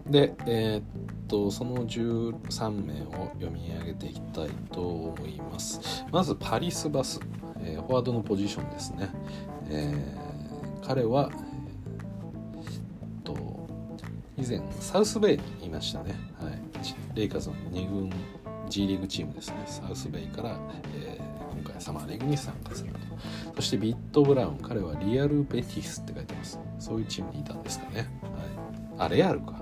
[0.06, 0.84] でえー、っ
[1.30, 5.80] とその13名を読み上げていきたいと思います
[6.12, 7.22] まずパリスバス、
[7.62, 9.10] えー、フォワードのポジションですね、
[9.70, 11.32] えー、彼は、
[14.38, 16.60] 以前サウスベイにいましたね、はい、
[17.16, 18.10] レイカーズの2軍
[18.70, 19.58] G リーグチームですね。
[19.66, 20.58] サウスベイから、
[20.96, 23.00] えー、今回サマーリーグに参加すると。
[23.56, 26.60] そしてビット・ブラウン彼はリアル・ベティスって書いてます。
[26.80, 28.10] そういうチームにいたんですかね、
[28.98, 29.62] はい、あレアルか。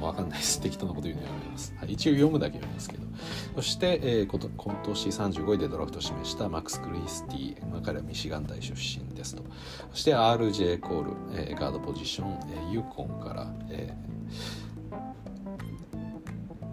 [0.00, 0.60] わかんないです。
[0.60, 1.74] 適当なこと言うのやめます。
[1.78, 3.09] はい、一応読むだけ読みますけど。
[3.54, 4.40] そして、えー、今
[4.82, 9.44] 年35位でドラフトを示したマックス・クリスティ、まあ、彼はミシガン大出身ですと。
[9.90, 13.94] そして RJ コール、えー、ガードポジション、えー、ユコンから、え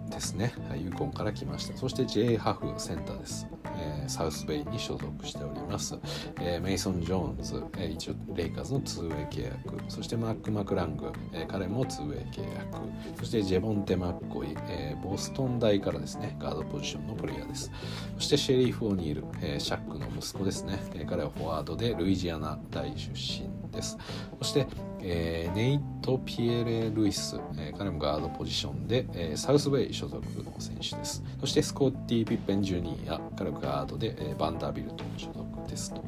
[0.08, 1.76] ー、ですね、ユーコンから来ました。
[1.76, 3.46] そして J ハフセンターです。
[3.78, 5.98] えー、サウスベイに所属しております、
[6.40, 9.58] えー、メイソン・ジョーンズ、えー、一応レイカーズの 2way 契約。
[9.88, 12.78] そしてマック・マクラング、えー、彼も 2way 契約。
[13.18, 16.36] そしてジェボンテ・マッコイ、えー、ボストン大からですね。
[16.40, 17.70] ガードポジションのプレイヤーです。
[18.16, 23.96] そしてシェリーフ・オニール、えー、シャックの息子ですね、えー、彼はフォワードでルイジアナ大出身です。
[24.38, 24.66] そして、
[25.00, 31.22] えー、ネイト・ピエレ・ルイス、えー、彼もガードポジションで、えー、サウスベイ所属の選手です。
[31.40, 33.20] そしてスコッティ・ピッペン・ジュニア。
[33.36, 36.02] 彼もガードで、えー、バンダービルト所属ですと。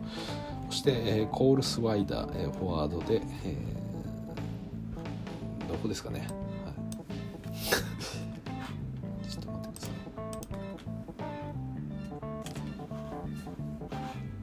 [0.70, 6.28] そして、えー、コール・スワイダー、えー、フォワードで、えー、どこですかね、はい。
[9.28, 9.90] ちょっと待ってください。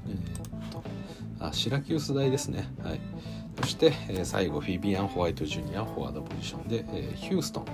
[0.09, 0.71] えー、っ
[1.39, 1.45] と。
[1.45, 2.69] あシラキュース大ですね。
[2.83, 2.99] はい。
[3.61, 7.65] そして、えー、最後フィビアン・ホワイト・ジュニアフォワードポジションで、えー、ヒューストン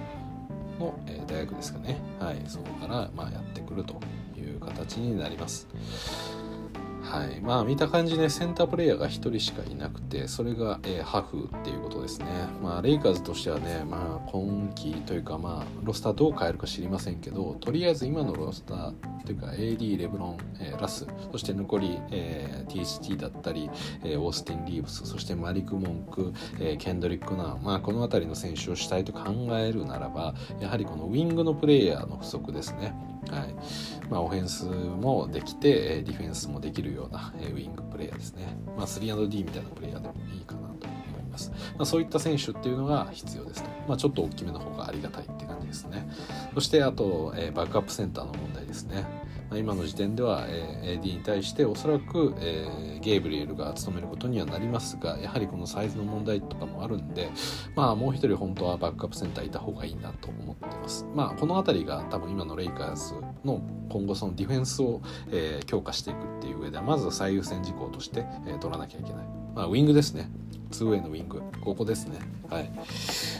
[0.80, 1.98] の、えー、大学ですかね。
[2.20, 2.42] はい。
[2.48, 4.00] そこから、まあ、やってくると。
[4.64, 5.68] 形になります。
[7.14, 7.42] はい。
[7.42, 12.26] まあ見た感じねセンタープレイヤーが1人しかいなくてそれが、えー、ハフっていうことですね。
[12.62, 18.94] まあレイカーズとしてはねまあ今季というかまあロスターどう変えるか知りませんけどとりあえず今のロスター
[19.26, 23.70] というか AD レブロン、えー、ラスそして残り、えー、THT だったり、
[24.04, 33.13] えー、オースティン・リーブスそしてマリク・モンク、えー、ケンドリック・ナーまあこの辺りの選手をしたいと考えるならばやはりこのウィングのプレイヤーの不足ですね。
[33.32, 33.56] はい。
[34.10, 46.08] まあ、オフェンスもできてディフェンスもできるようなウイングプレイヤーですね、まあ、3&D みたいなプレイヤーでもいいかなと思います、まあ、そういった選手っていうのが必要ですと、まあ、ちょっと大きめの方がありがたいって感じですね。
[46.54, 49.06] そしてあと、えー、バックアップセンターの問題ですね、
[49.58, 57.30] 今の時点では、え、AD に対しておそらく、え、ゲイブリエルが務めることにはなりますがやはりこのサイズの問題とかもあるんで、
[57.76, 61.06] まあ、もう一人本当はバックアップセンターいた方がいいなと思ってます。
[61.14, 69.26] まあ、この辺りが多分今のレイカーズの今後そのディフェンスを、え、強化していくっていう上ではまずは最優先事項として、え、取らなきゃいけない。
[69.56, 70.30] まあ、ウィングですね。
[70.72, 71.42] 2way のウィング。
[71.62, 72.20] ここですね。
[72.50, 72.72] はい。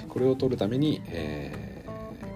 [0.10, 1.73] これを取るために、えー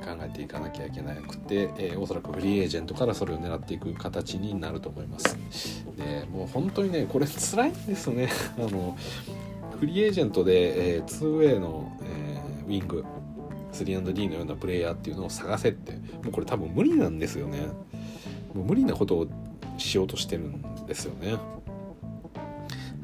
[0.08, 5.38] 考えていかなきゃいけなくて、えー、おそらくフリーエージェントからそれを狙っていく形になると思います。
[5.98, 8.30] でもう本当にねこれ辛いんですよね。
[8.58, 8.98] あの
[9.80, 13.04] フリーエージェントで、えー、2way の、えー、ウィング
[13.74, 17.68] 3&D のようなプレイヤーっていうのを探せってもうこれ多分無理なんですよね。
[18.54, 19.28] もう無理なことを
[19.78, 21.34] しようとしてるんですよね。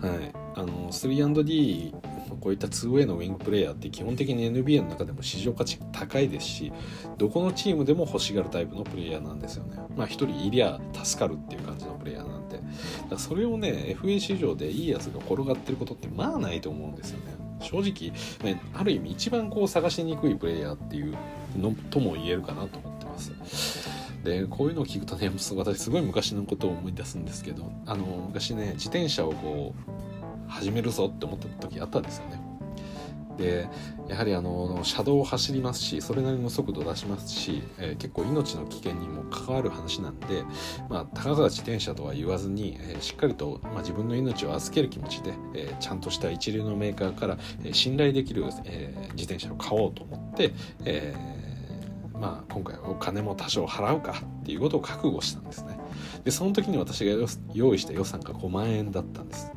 [0.02, 0.43] はい。
[0.56, 1.94] あの 3&D
[2.40, 6.74] こういった 2way のウィングプレイヤーって基本的に NBA の中でも市場価値高いですし
[7.18, 9.78] どこのチームでも欲しがるタイプのプレイヤーなんですよね。
[9.96, 12.60] まあ1人いりゃ助かるっていう感じのプレイヤーなんで
[13.10, 17.36] だそれをね FA 市場でいいやつが転がってることってまあないと思うんですよね。
[17.62, 21.16] 正直、ね、ある意味一番こう探しにくいプレイヤーっていう
[21.58, 23.90] のとも言えるかなと思ってます。
[24.24, 30.13] でこういうのを聞くとね私すごい昔のことを思い出すんですけどあの昔ね自転車をこう
[30.54, 32.42] 始めるぞって思った時あったんですよね。
[33.38, 33.68] で
[34.08, 40.44] やはりあの車道を走りますしそれなりの速度を出しますし、えー、結構命の危険にも関わる話なんで、
[40.88, 50.54] まあ、たかが自転車とは言わずに、えー、しっかりと、まあ、自分の命を預ける気持ちで、えー、ちゃんとした一流のメーカーから、え、信頼できる、え、自転車を買おうと思って、
[50.86, 55.78] えーまあ、今回お金も多少払うかっていうことを覚悟したんですね。
[56.24, 59.52] でその時に私が用意した予算が5万円だったんです。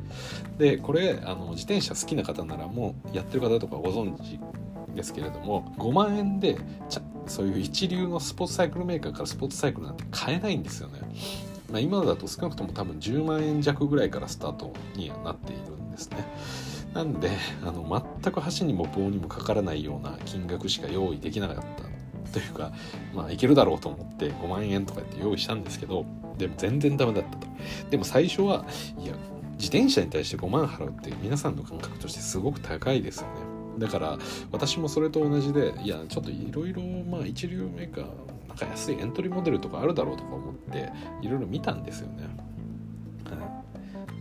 [0.57, 4.39] でこれあの自転車好きな方ならもうやってる方とかご存知
[4.95, 6.57] ですけれども5万円で
[6.89, 10.99] ちゃそういう一流のスポーツサイクルメーカーからスポーツサイクルなんて買えないんですよね、
[11.69, 16.25] まあ、今だと少なくとも多分10万円弱ぐらいからスタートにはなっているんですね。
[16.93, 17.29] なんで
[17.63, 21.96] あの全く箸にも棒にもかからないような金額しか用意できなかった
[22.31, 22.71] というか
[23.13, 26.05] まあいけるだろうと思って5万円とかって用意したんですけど
[26.37, 27.47] でも全然ダメだったと。
[27.89, 28.65] でも最初は
[28.99, 29.13] いや
[29.57, 33.57] 自転車に対して5万払うって皆さんの感覚としてすごく高いですよね。
[33.79, 34.17] だから
[34.51, 38.05] 私もそれと同じでいやちょっといろいろまあ一流メーカー
[38.47, 42.23] なんか安いエントリーモデルとかあるだろうとか思っていろいろ見たんですよね。
[43.25, 43.63] は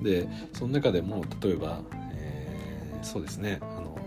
[0.00, 1.80] い、でその中でも例えば、
[2.14, 3.60] えー、そうですね。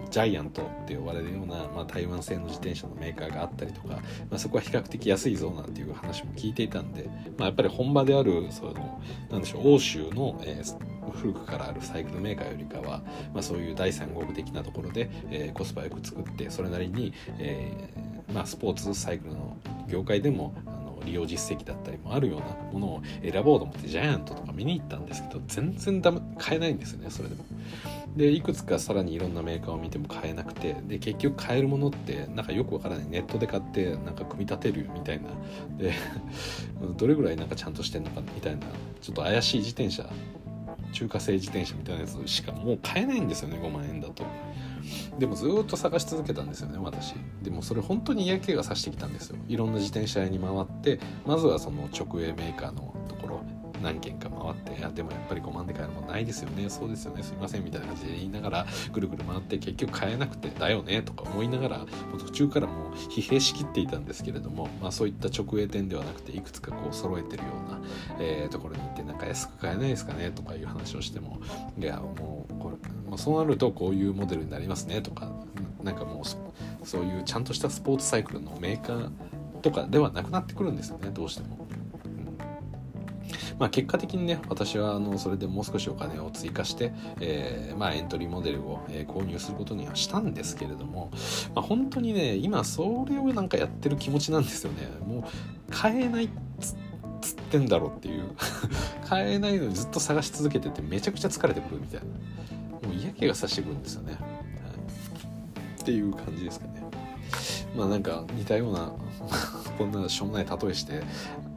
[0.09, 4.01] ジャイアントって呼ばれるような、まあ、台湾製の自転車のメーカーがあったりとか、ま
[4.35, 13.01] あ、そこは比較的安いぞなんていう話も聞いていたんで、まあ、やっぱり本場であるそのなんでしょう欧州の、えー、古くからあるサイクルメーカーよりかは、
[13.33, 20.53] まあ、そういう第三国的なところで、えー、コスパよく作ってそれなりに、えーまあ、スポーツサイクルの業界でも
[21.05, 27.45] 利用実績だったりもあるようなものを選ぼうと思ってジャイアントとか見に行ったんですけど全然ダメ買えないんですよねそれでも。
[28.15, 35.29] でいくつかさらにいろんなメーカーを見ても買えなくてで結局買えるものってなんかよくわからないネットで買ってなんか組み立てるみたいな
[35.77, 35.93] で
[36.97, 38.61] どれぐらいなんかちゃんとしてんのかみたいな
[39.01, 40.09] ちょっと怪しい自転車
[40.91, 44.23] 中華製自転車みたいなやつしかもう買えないんですよね5万円だと。
[45.17, 47.13] でもずっと探し続けたんですよね私。
[47.41, 49.37] でもそれ本当に嫌気がさしてきたんですよ。
[49.47, 52.93] いろんな自転車屋に回ってまずはその直営メーカーの
[53.81, 61.85] 何軒か回って「いやでもやっぱり5万で買えるもんないですよねそうですよねすいません」みたいな感じで言いながらぐるぐる回って結局買えなくて「だよね」とか思いながら
[62.19, 67.79] 途中からもう疲弊しきっていたんですけれども、まあ、そういった直営店ではなくていくつかこう揃えてるような、
[68.19, 71.39] えー、ところに行ってなんか安く買えないですかねとかいう話をしても
[71.77, 75.31] いやもうこれ、まあ、そうなるとこういうモデルになりますねとか
[75.83, 79.09] なんかもうそういうちゃんとしたスポーツサイクルのメーカー
[79.61, 81.67] とかではなくなってくるんですよねどうしても。
[83.59, 91.11] まあ、結果的にね私はあのそれでもう少しお金を追加して、えー、まあ、エントリーモデルを、購入することにはしたんですけれども、
[91.53, 94.87] まあ、本当にね今それをなんかやってる気持ちなんですよね。
[95.05, 96.29] もう買えないっ
[97.21, 98.31] つってんだろうっていう。
[99.05, 102.87] 買えないのにずっと探し続けててめちゃくちゃ疲れてくるみたいな。
[102.87, 104.21] もう嫌気がさしてくるんですよね、はい、
[105.81, 106.83] っていう感じですかね。
[107.75, 108.91] まあなんか似たような
[109.77, 111.03] こんなしょうもない例えして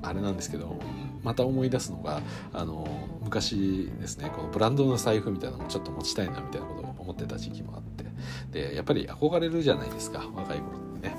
[0.02, 0.78] あれなんですけど
[1.22, 2.20] また思い出すのが
[2.52, 2.86] あの
[3.22, 8.04] 昔ですねこのブランドの財布みたいなのもちょっと持ちたいなみたいなことを思ってた時期もあって
[8.50, 11.16] でやっぱり憧れるじゃないですか若い頃ってね。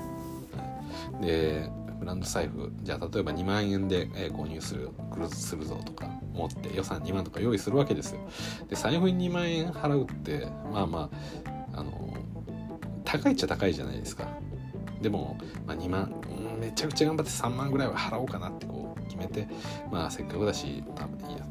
[1.20, 4.90] でブランド財布じゃあ例えば2万円で、購入する
[5.30, 8.20] するぞとか思って予算2万とか用意するわけですよ。
[8.68, 11.10] で財布に2万円払うってまあま
[11.72, 12.14] ああの
[13.04, 14.28] 高いっちゃ高いじゃないですか。
[15.00, 16.12] でも、まあ、2万
[16.60, 19.46] めちゃくちゃ頑張って3万ぐらいは払おうかなってこう決めて
[19.90, 20.82] まあせっかくだし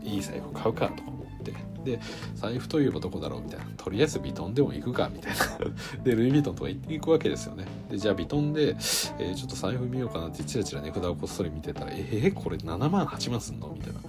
[0.03, 1.73] いい財布買うかとか思って。
[1.83, 1.99] で
[2.35, 3.65] 財布といえばどこだろうみたいな。
[3.77, 5.37] とりあえずビトンでも行くかみたいな。
[6.03, 7.65] でルイ・ヴィトンとか行くわけですよね。
[7.89, 13.99] でじゃあビトンで、えー、ちょっと財布見ようかなってチラチラ値札をこっそり見てたらえー、これ7万8万すんのみたいな。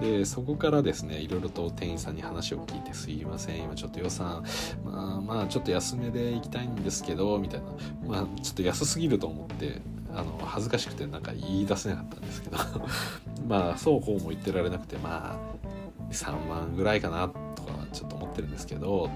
[0.00, 4.42] でそこからですねいろいろと店員さんに話を聞いてすいません今ちょっと予算
[4.84, 7.66] まあまあちょっと安めで行きたいんですけどみたいな。
[8.06, 9.80] まあちょっと安すぎると思って
[10.14, 12.58] あの恥ずかしくてなんか言い出せなかったんですけど。
[13.48, 19.08] まあそうこうも言ってられなくてまあ3万ぐらいかなとかちょっと思ってるんですけど。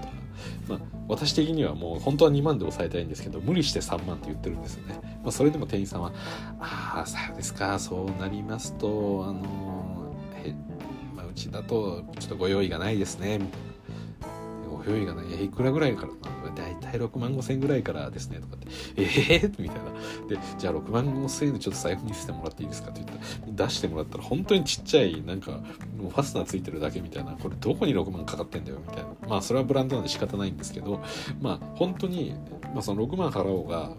[0.67, 6.11] と、まあ、私的にはもう本当は2万で抑えたいんですけど無理して3万って言ってるんですよね、まあ、それでも店員さんは
[6.59, 10.53] 「ああそうですかそうなりますとあのえ、
[11.15, 13.74] まあ、うちだとちょっとご用意がないですね」みたいな。
[14.87, 15.45] 用意がない。
[15.45, 16.09] いくらぐらいから？
[16.55, 18.39] 大体6万5千円ぐらいからですね。
[18.39, 18.67] とかって。
[18.97, 19.91] ええー、 みたいな。
[20.27, 22.91] でじゃあ6万5千円でちょっと財布にしてもらっていいですか？
[22.91, 23.63] って言った。
[23.63, 27.31] ら出してもらったら本当にちっちゃいなんかもうファスナーついてるだけみたいな。
[27.33, 28.77] これどこに6万かかってんだよ？
[28.87, 29.09] みたいな。
[29.27, 31.01] まあそれはブランドなんで仕方ないんですけど。
[31.41, 32.33] まあ本当に、
[32.73, 33.91] まあ、その6万払おうが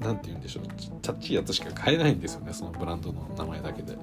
[0.00, 0.64] 何て言うんでしょう。
[0.76, 2.52] ちっちゃいやつしか買えないんですよね。
[2.52, 3.98] そのブランドの名前だけで。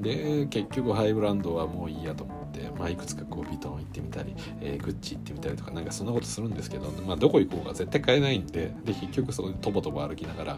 [0.00, 2.24] で結局ハイブランドはもういいやと。
[2.24, 2.33] 思、
[2.78, 10.54] まあ、いくつかこうビトン行ってみたり、えー、グッチ行ってみたりとかなんかそんなことするんですけど、まあ、どこ行こうが絶対買えないんでで結局そうとぼとぼ歩きながら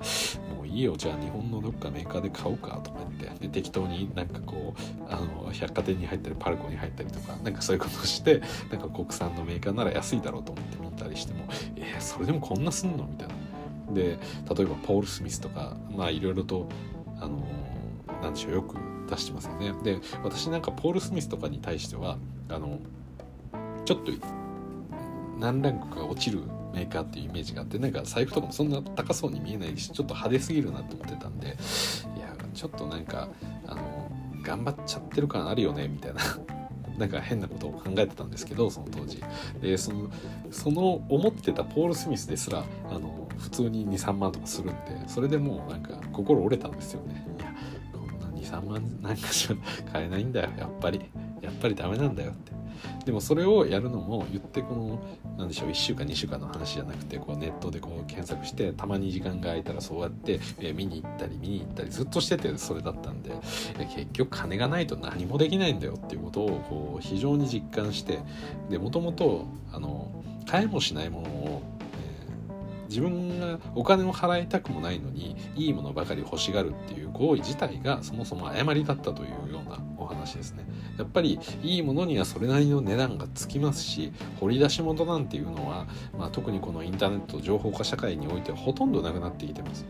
[0.57, 11.47] もういいよじゃあ日本のどっかメーカーで買おうかとか言ってで適当になんかこうあの百貨店に入ったりパルコに入ったりとかなんかそういうことをしてなんか国産のメーカーなら安いだろうと思って見たりしても
[11.77, 13.35] えー、それでもこんなすんのみたいな。
[13.93, 16.69] で例えばポール・スミスとかまあいろいろと
[17.21, 17.47] あの
[18.21, 18.77] なんでしょうよく
[19.07, 19.73] 出してますよね。
[19.83, 22.79] で私なんかポール・スミスとかに対してはあの
[23.85, 24.13] ちょっと
[25.39, 26.43] 何ランクか落ちる
[26.75, 31.51] メーカーっていうイメージがあってなんか財布とかもそんな高そうに見えないしちょっと派手すぎるなって思ってたんでい
[32.21, 33.29] やちょっとなんか
[33.67, 34.11] あの
[34.43, 36.21] 頑張っちゃってる感あるよねみたいな
[36.99, 39.23] なんか変なことを考えてたんですけどその当時。
[39.61, 40.11] でその
[40.51, 47.27] その思ってたポール・スミスですらあの普通に23万とかするんでそれでもうなんか心折れたんですよね。
[47.39, 47.55] いや
[48.47, 49.55] 3万なんかしか
[49.92, 50.51] 買えないんだよ。
[50.57, 51.01] やっぱり。
[51.42, 52.53] やっぱりダメなんだよって。
[53.05, 55.03] でもそれをやるのも言ってこの
[55.38, 63.32] 何でしょう1週間2週間の話じゃなくてこうネットでこう検索してたまに時間が空いたらそうやって、え、見に行ったり見に行ったりずっとしててそれだったんで、
[63.78, 68.18] え、結局金がないと何もできないんだよっていうことをこう非常に実感して
[68.68, 69.47] でもともと
[70.47, 71.62] 買えもしないものを
[72.89, 80.64] 自分がお金を払いたくもないのにいいものばかり欲しがるっていう行為自体がそもそも誤りだったというようなお話ですね。
[80.99, 89.87] やっぱりいいものにはそれなりの値段がつきますし掘り出し元なんていうのは、まあ、特にこのインターネット情報化社会においてはほとんどなくなってきてます。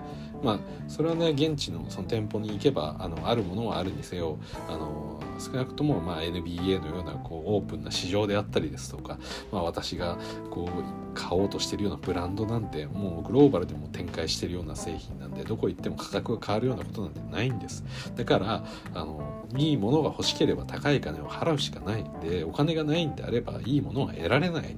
[0.46, 4.38] まあそれはね現地のその店舗に行けばあのあるものはあるにせよ
[4.68, 9.18] あの少なくともまあ NBA のようなこうオープンな市場であったりですとか、
[9.50, 10.18] まあ、私が
[10.50, 17.84] こう買おうとしてるようなブランドなんてもうグローバルでも展開してるような製品なんでどこ行っても価格が変わるようなことなんてないんです。
[18.14, 24.76] だからあのいいものが欲しければ高い金を払うしかないんでお金がないんであればいいものは得られない。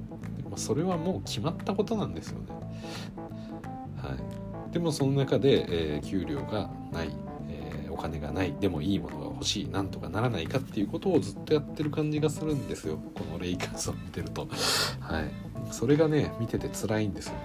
[0.55, 2.47] それはもう決まったことなんですよね。
[4.71, 7.09] でもその中で、えー、給料がない
[7.49, 12.99] えー、お金がないでもいいものが欲しいなんとかならないかっていうことをずっとやってる感じがするんですよ。
[13.15, 14.47] このレイカーズを見てると。
[15.01, 15.31] はい。
[15.71, 17.39] それがね見てて辛いんですよね。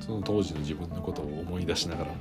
[0.00, 2.18] その当時の自分のことを思い出しながら、はい、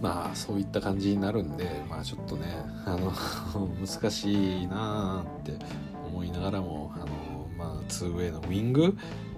[0.00, 2.46] まあそういった感じになるんでまあちょっとね
[2.84, 3.12] あの
[3.86, 5.56] 難しいなって
[6.08, 7.06] 思いながらもあの
[7.56, 8.96] まあ 2way のウィング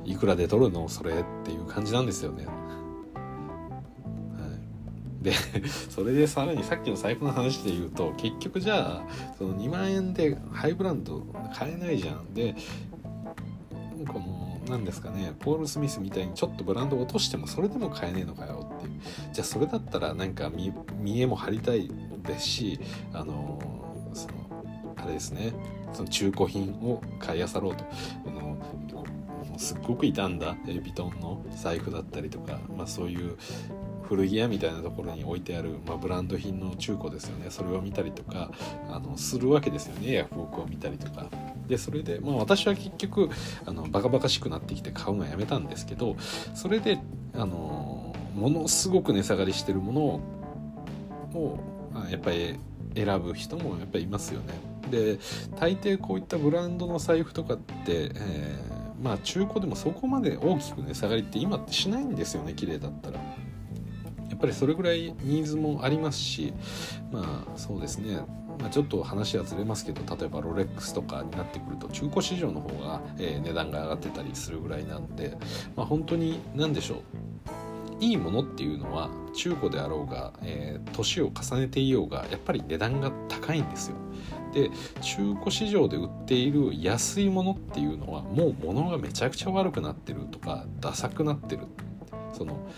[0.09, 2.46] いくらで取るのそれっていう感じなんですよね。
[5.20, 5.32] で
[5.90, 12.32] それでさらにさっきの財布の話で言うと結局じゃあその2万円でハイブランド買えないじゃん。
[12.34, 12.54] で
[14.06, 19.00] この何ですかねポール・スミスみたいにちょっとブランド落としてもそれでも買えねえのかよっていう。
[19.32, 21.90] じゃあそれだったらなんか見見栄も張りたい
[22.22, 22.80] ですし
[23.12, 23.59] あの
[24.14, 24.34] その
[24.96, 25.52] あれですね
[25.92, 27.84] その中古品を買いあさろうと。
[28.24, 28.56] この
[29.59, 33.36] すっごく傷んだヴィトンの財布だったりとか、まあ、そういう
[34.02, 37.50] 古着屋みたいなところに置いてある、まあ、ブランド品の中古ですよね。
[37.50, 38.50] それを見たりとか
[38.88, 40.14] あのするわけですよね。
[40.14, 41.28] ヤフオクを見たりとか。
[41.66, 43.28] でそれで、まあ、私は結局
[43.66, 46.16] あのバカバカしくなってきて買うのはやめたんですけど
[46.54, 46.98] それで
[47.34, 50.00] あのものすごく値下がりしてるもの
[51.38, 51.61] を
[52.11, 52.59] やっぱり
[52.94, 54.46] 選ぶ人もやっぱりいますよね。
[54.90, 55.18] で
[55.61, 63.20] 大抵こういったブランドの財布とかって、えー、まあ中古でもそこまで大きく値下がりって今ってしないんですよね綺麗だったら。
[64.28, 66.53] やっぱりそれぐらいニーズもありますし
[67.11, 68.20] まあそうですね
[68.61, 75.36] まあ、ちょっと話はずれますけど例えばロレックスとかになってくると中古市場の方が、えー、値段が上がってたりするぐらいなんで、
[75.76, 76.99] まあ、本当に何でしょう
[78.01, 83.96] いいものっていうのは中古であろうが、えー、年を重ねていようがやっぱり値段が高いんですよ。
[84.53, 84.70] で
[85.03, 91.62] 中古市場で売っている安いものっていうのはもう物がめちゃくちゃ悪くなってるとかダサくなってる。
[92.35, 92.68] その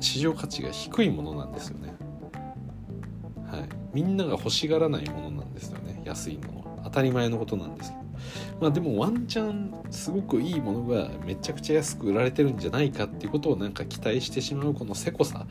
[0.00, 1.94] 市場価値が低いものなんですよね。
[3.46, 6.02] はい、みんなが欲しがらないものなんですよね。
[6.04, 6.80] 安いもの。
[6.84, 8.04] 当たり前のことなんですけど。
[8.60, 15.46] まあでもワンチャンすごくいいものがめちゃくちゃ安く売られてるんじゃないかっていうことをなんか期待してしまうこのせこさ、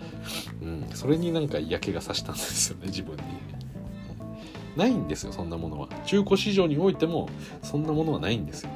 [0.61, 3.62] うん、それになんか嫌気がさしたんですよね自分に。
[4.76, 5.88] ないんですよそんなものは。
[6.05, 7.30] 中古市場においても
[7.61, 8.69] そんなものはないんですよ。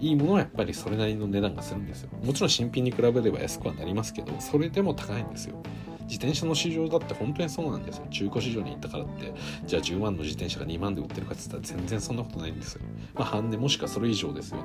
[0.00, 2.10] いいものはやっぱりそれなりの値段がするんですよ。
[2.24, 5.62] もちろん新品に比べれば安くはなりますけどそれでも高いんですよ。
[6.02, 8.06] 自転車の市場だって本当にそうなんですよ。
[8.10, 9.32] 中古市場に行ったからって
[9.64, 12.82] じゃあ10万の自転車が2万で売ってるかって言ったら全然そんなことないんですよ。
[13.14, 14.64] まあ半値もしくはそれ以上ですよね。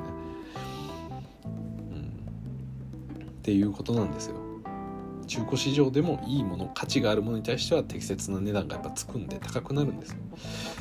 [1.45, 2.01] うん。
[2.01, 4.46] っていうことなんですよ。
[5.27, 10.15] 中古市場でもいいもの価値があるものに対しては適切な値段がやっぱつくんで高くなるんです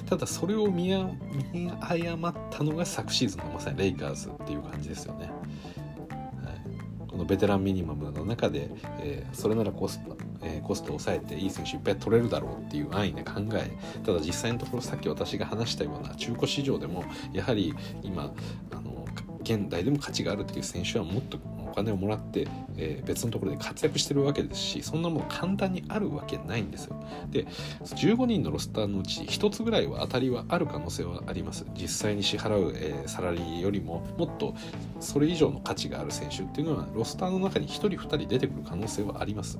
[0.08, 8.70] ただそれを見誤ったのが昨シーズンのまさにレイカーズっていう感じですよね、はい、このベテランミニマムの中で、
[9.00, 13.70] えー、それならコスト、えー、コストを抑えていい選手いっぱい取れるだろうっていう安易な考え
[14.04, 18.32] ただ実際のところさっき私が話したような中古市場でもやはり今
[18.70, 19.04] あの
[19.40, 21.38] 現代でも価値があるっていう選手はもっと
[21.76, 26.96] 金をもらって、えー、別のところで活躍してるわけですしそんなもの簡単にあるわけないんですよ。
[27.30, 27.46] で
[27.82, 31.66] 15人のロスターのうち1つぐらいは当たりはある可能性はあります。
[31.74, 34.54] 実際に支払う、えー、サラリーよりももっと
[35.00, 39.58] それ以上の価値がある選手っていうのはロスターの中に1人2人出てくる可能性はあります。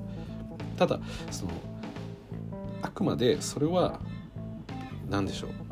[0.75, 0.99] ただ
[1.31, 1.51] その
[2.81, 3.99] あくまでそれは
[5.09, 5.66] 何でしょう。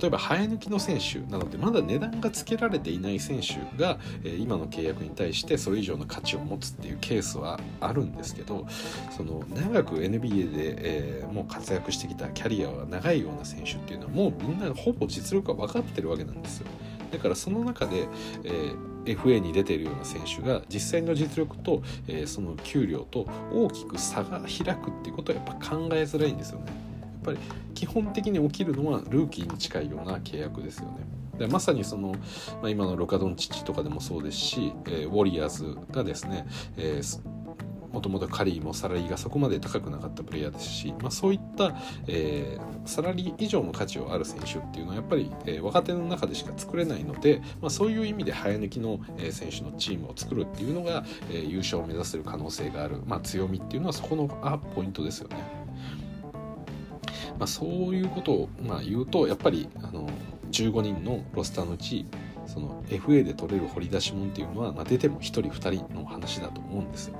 [0.00, 8.66] 例えば生え抜きの選手なのでまだ値段がつけられていない選手が、え、今の契約に対してそれ以上の価値を持つっていうケースはあるんですけど
[9.16, 16.66] その長く NBA で、え、もう活躍してきたキャリアが長いような選手っていうのはもうみんなほぼ実力が分かってるわけなんですよ。
[17.10, 18.08] だからその中で、
[18.42, 26.91] えー、FA に出ているような選手が実際の実力と、えー、その給料と大きく差が開くっていうことはやっぱ考えづらいんですよね。
[27.22, 27.38] っぱり
[27.74, 31.06] 基本的に起きるのはルーキーに近いような契約ですよね。
[31.38, 32.16] でまさにその、ま
[32.64, 36.46] あ、今のロカドン父とかでもそうですし、えー、ウォリアーズがですね、
[36.76, 37.20] えー、
[37.92, 41.74] もともとカリーもサラリーがそこまで高くなかったプレイヤーですし、まあ、そういった、
[42.06, 55.61] えー、サラリー以上の価値をある選手っていうのはやっぱり、えー、若手の中でしか作れないので、まあ、そういう意味で早抜きの、えー、選手のチームを作るっていうのが、え、優勝を目指せる可能性がある、まあ、強みっていうのはそこのあポイントですよね。
[57.42, 60.08] まあ、そういうことを、まあ、言うとやっぱりあの
[60.52, 62.06] 15人のロスターのうち
[62.46, 67.16] その FA で取れる掘り出し物っていうのは、まあ、出ても1人2人の話だと思うんですよ。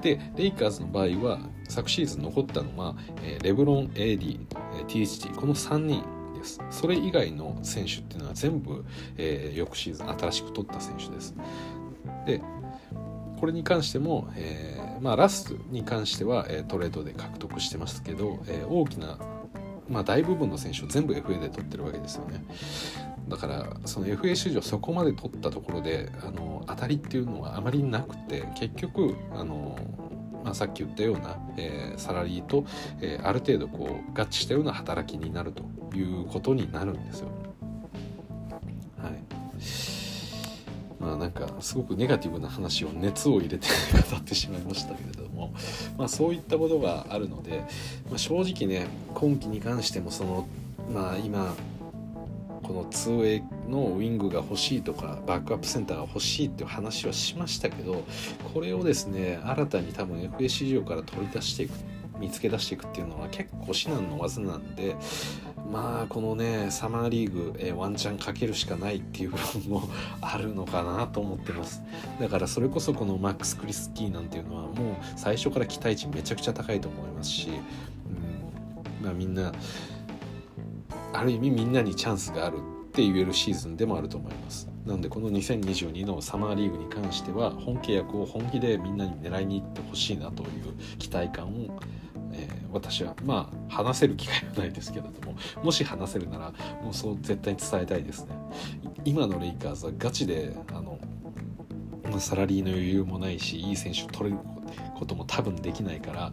[0.00, 4.40] でレイカーズの場合は昨シーズン残ったのは、えレブロン、AD、
[4.88, 6.02] THT この3人
[6.38, 8.86] ですそれ以外の選手っていうのは全部、
[9.18, 11.34] えー、翌シーズン新しく取った選手です
[12.24, 12.40] で
[13.40, 19.18] これに関しても、えー、まあ、ラストに関しては、えトレードで獲得してますけど、え大きな
[19.90, 22.44] まあ、大部分の選手を全部 FA で取ってるわけですよね。
[23.28, 29.76] だからその FA 市場そこまで取ったところであの当たりっていうのはあまりなくて結局あの、
[30.44, 32.64] まあ、さっき言ったような、えー、サラリーと、
[33.00, 35.62] えー、ある程度こう合致したような働きになると
[35.96, 37.28] いうことになるんですよ。
[38.98, 39.89] はい
[41.00, 43.66] まあなんかすごくネガティブな話を熱を入れて
[44.10, 45.52] 語ってしまいましたけれども、
[45.96, 47.64] まあ、そういったことがあるので、
[48.08, 50.46] まあ、正直ね今季に関してもその
[50.92, 51.54] まあ今
[52.62, 58.04] この 2way のウィングが欲しいとかバックアップセンターが欲しいっていう話はしましたけど
[58.52, 61.72] これをですね新たに多分 FA 市場から取り出していく
[62.20, 64.94] 見つけ出していくっていうのは結構至難の技なんで
[65.70, 69.88] まあこのねサマーリーグ、え、ワンチャンかけるしかないっていう部分も
[70.20, 71.82] あるのかなと思ってます。
[72.18, 79.04] だからそれこそこのマックス・クリスキーなんていうのはもう最初から期待値めちゃくちゃ高いと思いますし、うん。
[79.04, 79.52] まあ、みんな
[81.12, 82.60] ある意味みんなにチャンスがあるっ
[82.92, 84.68] て言えるシーズンでもあると思います。
[84.84, 90.48] なのでこの2022のサマーリーグに関しては本契約を本気でみんなに狙いに行ってほしいなという
[90.98, 91.78] 期待感を、
[92.72, 96.52] 私はまあ話せる機会はないですけれどももし話せるなら
[96.82, 98.34] もうそう絶対伝えたいですね。
[99.04, 100.98] 今のレイカーズはガチであの
[102.18, 104.42] サラリーの余裕もないしいい選手取れる
[104.98, 106.32] ことも多分できないから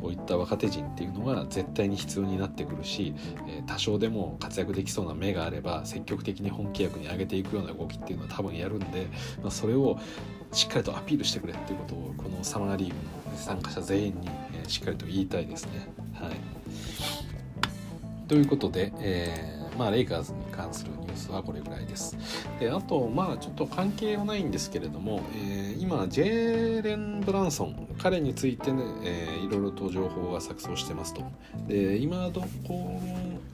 [0.00, 3.14] こういった若手陣っていうのは絶対に必要になってくるし、
[3.48, 9.06] え、多少でも活躍できそうな目があれば積極的に本契約に上げていくような動きっていうのは多分やるんで、
[9.42, 9.98] まあ、それを
[10.52, 12.94] しっかりとアピールしてくれっていうことをこのサマーリーグ
[13.30, 14.28] の参加者全員に、
[14.66, 15.88] しっかりと言いたいですね。
[16.14, 16.34] はい、
[18.28, 22.16] ということで、えーまあ、レイカーズに関するニュースはこれぐらいです。
[22.60, 31.22] であと、まあ、ちょっと関係はないんですけれども、えー、今、ジェーレン・ブランソン、彼についてね、えー、いろいろと情報が錯綜してますと。
[31.66, 33.00] で今どこ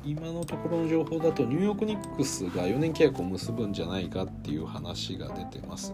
[0.05, 5.92] 今のところの情報だとニューヨークニックスが4年契約を結ぶんじゃないかっていう話が出てます。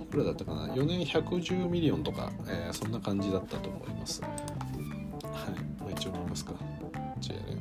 [0.00, 4.20] いくらだったかな ?4 年110 million とか、えー、そんな感じだったと思います。
[4.22, 4.30] はい、
[5.80, 6.52] まあ、一応見ますか。
[7.20, 7.58] ジェーレン。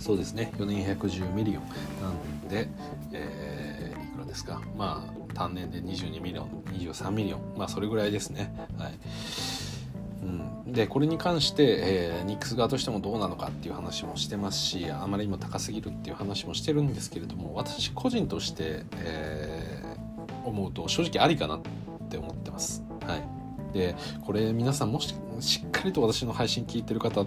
[0.00, 1.64] そうですね4年110 million
[2.00, 2.68] なんで、
[3.12, 4.60] えー、いくらですか？
[4.76, 8.92] まあ単年で22 million 23 million まあそれぐらいですねはい
[10.26, 21.60] うん、でこれに関して、えー、ニックス側としてもどうなのかっていう話もしてますしあまりにも高すぎるっていう話もしてるんですけれども私個人として、えー、思うと正直ありかなっ
[22.10, 22.82] て思ってます。
[23.06, 27.24] はい、でこれ皆さんもししっかりと私の配信聞いてる方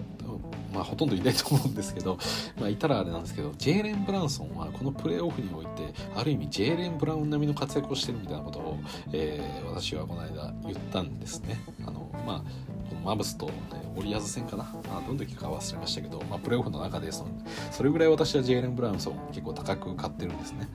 [0.72, 2.16] まあ、ほとんどいないと思うんですけど、
[2.58, 8.78] まあ、いたらあれなんですけどジェーレン・ブランソンはこのプレーオフにおいてある意味ジェーレン・ブラウン並みの活躍をしてるみたいなことを、
[9.12, 11.60] えー、私はこの間言ったんですね。
[11.86, 13.52] あのまあマブスと、ね、
[13.96, 17.30] オリアーズ戦かな、まあ、どの時か忘れましたけど、まあ、プレーオフの中でその
[17.70, 20.68] それぐらい私はジェーレン・ブラウンソン結構高く買ってるんですね。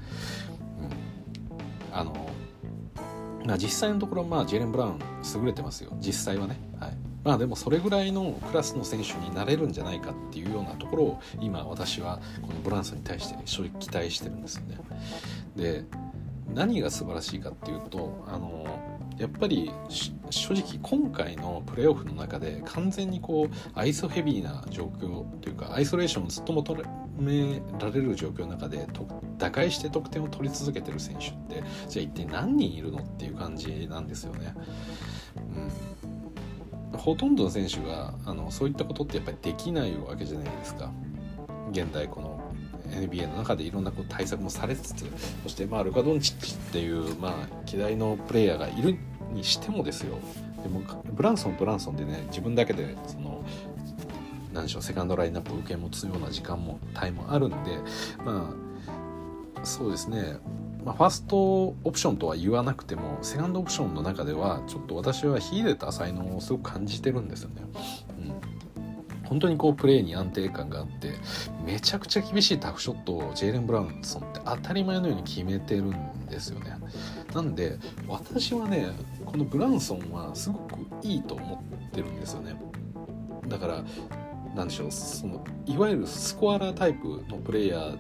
[1.91, 2.30] うん、あの
[3.45, 4.99] まあ、実際のところ、まあ、ジェーレン・ブラウン
[5.39, 6.57] 優れてますよ実際はね。
[6.80, 14.78] はいまあでもそれぐらいのクラスの選手になれるんじゃないかっていうようなところを今私はこのブランソンに対して正直期待してるんですよね。
[15.55, 15.86] で
[16.53, 18.63] 何が素晴らしいかっていうとあの
[19.18, 19.72] やっぱり
[20.30, 26.78] 正直今回のプレーオフの中で完全にこうアイソヘビーな状況というかアイソレーションをずっと求
[27.18, 28.88] められる状況の中で
[29.38, 34.53] 打開して得点を取り続けてる選手ってじゃあ一体何人いるのっていう感じなんですよね。
[36.93, 40.91] うん、ほとんどの選手があのそういったことってやっぱりできないわけじゃないですか。
[41.72, 42.45] 現代この
[42.89, 45.05] NBA の中でいろんなこう対策もされつつ
[45.43, 48.97] そしてまあルカ・ドンチッチっていうまあ希代のプレイヤーがいる
[49.31, 50.17] にしてもですよ
[50.63, 50.81] でも
[51.11, 53.43] ブランソンブランソンでね自分だけでその
[54.53, 57.77] 何でしょうセカンドラインナップを受け持つような時間もタイムあるんで
[58.23, 58.53] ま
[59.57, 60.38] あそうですね
[60.86, 61.38] まあ、ファースト
[61.83, 67.63] オプションとは言わなくてもセカンドオプションの中ではちょっと私は秀でた才能をすごく感じてるんですよね。
[69.26, 71.13] 本当にこうプレーに安定感があって
[71.65, 76.76] めちゃくちゃ厳しいタフショットをジェイレン・ブラウンソンって当たり前のように決めてるんですよね。
[77.34, 78.89] なんで私はね
[79.26, 82.55] このブラウンソンはすごくいいと思ってるんですよね。
[83.47, 83.84] だから
[84.55, 87.97] 何でしょうそのいわゆるスコアラータイプのプレイヤー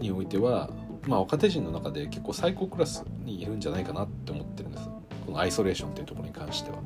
[0.00, 0.70] においては
[1.06, 4.88] まあ若手陣の中で結構最高クラスにいるんじゃないかなって思ってるんです。
[5.26, 6.78] このアイソレーションっていうところに関しては。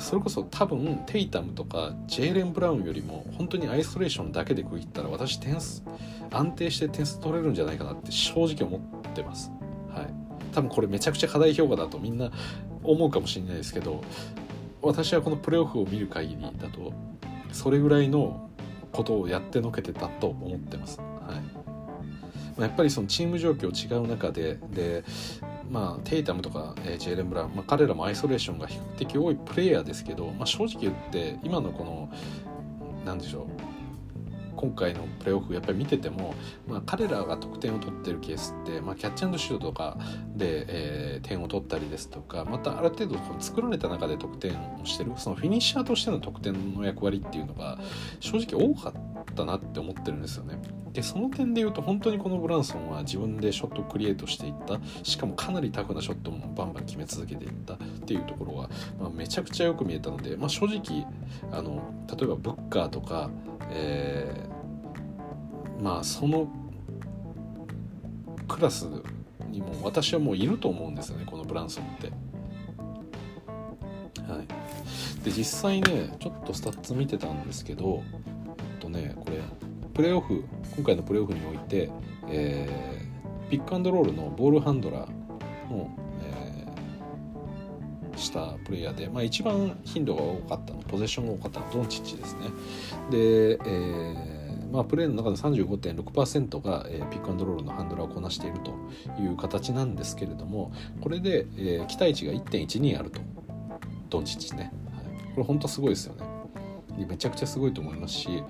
[0.00, 5.82] それこそ多分テイタムとかジェイレン・ブラウンよりも本当にアイソレーションだけで区切ったら私点数
[6.30, 8.78] 安定して点数取れるんじゃないかなって正直思
[9.08, 9.50] ってます。
[9.90, 10.06] はい、
[10.52, 12.30] 多分これめちゃくちゃ課題評価だとみんな
[12.82, 14.02] 思うかもしれないですけど
[14.82, 16.92] 私はこのプレーオフを見る限りだと
[17.52, 18.48] それぐらいの
[18.92, 20.98] ことをやってのけてたと思ってます。
[20.98, 21.58] はい
[22.62, 25.04] やっぱりそのチーム状況違う中でで
[25.70, 32.10] まあ、テイタムとか、えー、ジェイレン・ブラウン、まあ、彼らもアイソレーションが比較的多いプレイヤーですけど、まあ、正直言って今のこの
[33.04, 33.46] 何でしょう
[34.56, 36.34] 今回のプレーオフやっぱり見てても、
[36.66, 39.96] まあ、彼らが得点を取ってるケースって、まあ、キャッチアンドシュートとか
[40.34, 47.78] で、えー、点を取ったりですとかまたある程度この作られた中で得点をしてるそのフィニッシャーとしての得点の役割っていうのが
[48.18, 49.17] 正直多かった。
[49.44, 50.58] なって思ってるんですよね。
[50.92, 57.76] でその点で言うと本当にこのブランソンは自分でショットをクリエイトしていったしかもかなりタフなショットもバンバン決め続けていったっ
[58.06, 61.06] ていうところは、まあ、めちゃくちゃよく見えたので、まあ、正直
[61.52, 63.30] あの例えばブッカーとか、
[63.70, 66.50] えー、まあその
[68.48, 68.88] クラス
[69.50, 72.12] にも私はもういると思うんですよねこのブランソンって。
[74.28, 78.02] はい、で実際ねちょっとスタッツ見てたんですけど
[78.88, 79.38] とねこれ
[79.94, 80.44] プレーオフ
[80.76, 81.90] 今回のプレーオフにおいて、
[82.28, 85.90] えー、 pick and roll の ball handler の、
[86.22, 92.40] えー、したプレイヤーで、まあ、一番頻度が多かったのポゼッションが多かったのドンチッチですね。
[93.10, 94.38] で、えー
[94.70, 98.70] まあ、プレーの中で35.6%が、えー、ピックアンドロールのハンドラーをこなしていると
[99.20, 103.20] いう形なんですけれどもこれで、えー、期待値が1.12あると。
[104.10, 106.27] ドンチッチね、はい、これ本当すごいですよね。
[107.06, 108.42] めちゃくちゃすごいと思いますし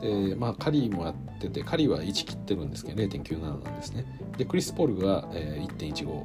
[0.00, 4.04] で、まあ、カリーもやっててカリーは1切ってるんですけど0.97なんですね。
[4.36, 6.24] でクリス・ポールが、えー、1.15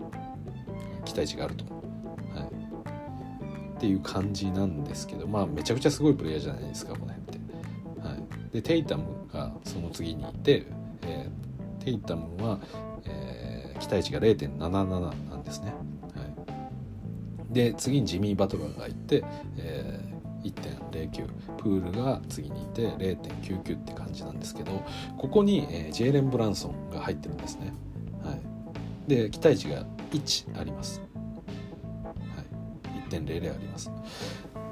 [1.06, 10.66] 期待値があると、はい、っていう感じなんですけどまあめちゃくちゃすごいプレイヤーじゃないですかこの辺って、はい、でテイタムがその次にいて、
[11.04, 12.60] えー、テイタムは、
[13.06, 15.74] えー、期待値が0.77なんですね、
[16.16, 16.24] は
[17.50, 19.24] い、で次にジミー・バトラーがいて、
[19.58, 20.09] えー
[20.44, 21.28] 1.09
[21.58, 24.84] プールが次にいて0.99って感じなんですけど
[25.18, 27.74] ここに、えー、ジェイレン・ブランソンが入ってるんですね、
[28.24, 32.44] はい、で期待値が1あります、は
[32.96, 33.92] い、1.00あります。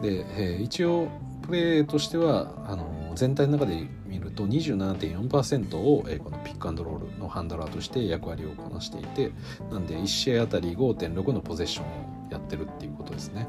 [0.02, 1.08] で、えー、一応
[1.42, 9.32] プレーとしてはあの全体の中で見ると27.4%を、えー、このピックアンドロールのハンドラーとして役割をこなしていて
[9.72, 11.90] なんで1試合あたり5.6のポゼッションを
[12.30, 13.48] やってるっていうことですね。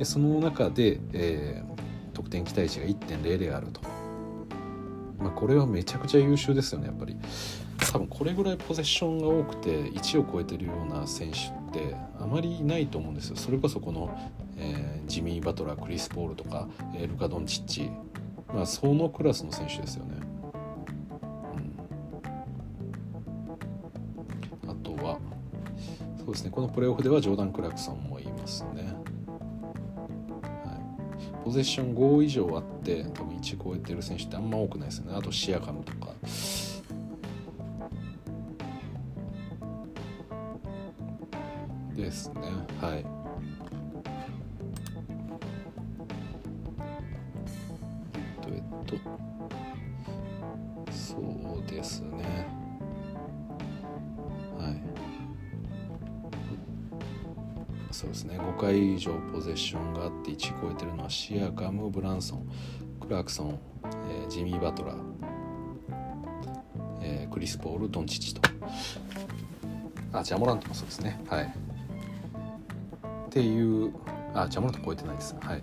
[0.00, 3.82] でその中で、えー、得点期待値が1.00あると、
[5.18, 7.16] まあ、これはめちゃくちゃ優秀ですよねやっぱり。
[7.92, 11.40] 多分これぐらいポゼッションが多くて1を超えてるような選手っ
[11.72, 13.36] てあまりいないと思うんですよ。
[13.36, 14.16] それこそこの、
[14.56, 17.90] えー、ジミー・バトラークリス・ポールとか、えー、ルカ・ドンチッチ。
[18.54, 20.14] まあそのクラスの選手ですよね、
[24.64, 25.18] うん、あとは
[26.18, 26.50] そうですね。
[26.50, 28.89] このプレーオフではジョーダン・クラクソンもいますね。
[31.44, 35.14] ポゼッション5以上あって多分1超えてる選手ってあんま多くないですよね。
[35.16, 36.14] あとシアカムとか。
[41.96, 42.40] ですね。
[42.80, 43.29] はい。
[59.00, 62.48] 上ポゼッションがあって1超えてるのはシアカムブランソン
[63.00, 64.96] クラークソン、えー、ジミー・バトラー、
[67.02, 68.42] えー、クリス・ポール・ドンチッチと。
[70.12, 71.18] あジャモラントもそうですね。
[71.28, 71.44] はい。
[71.44, 73.92] っていう
[74.34, 75.62] あジャモラント超えてないですはい。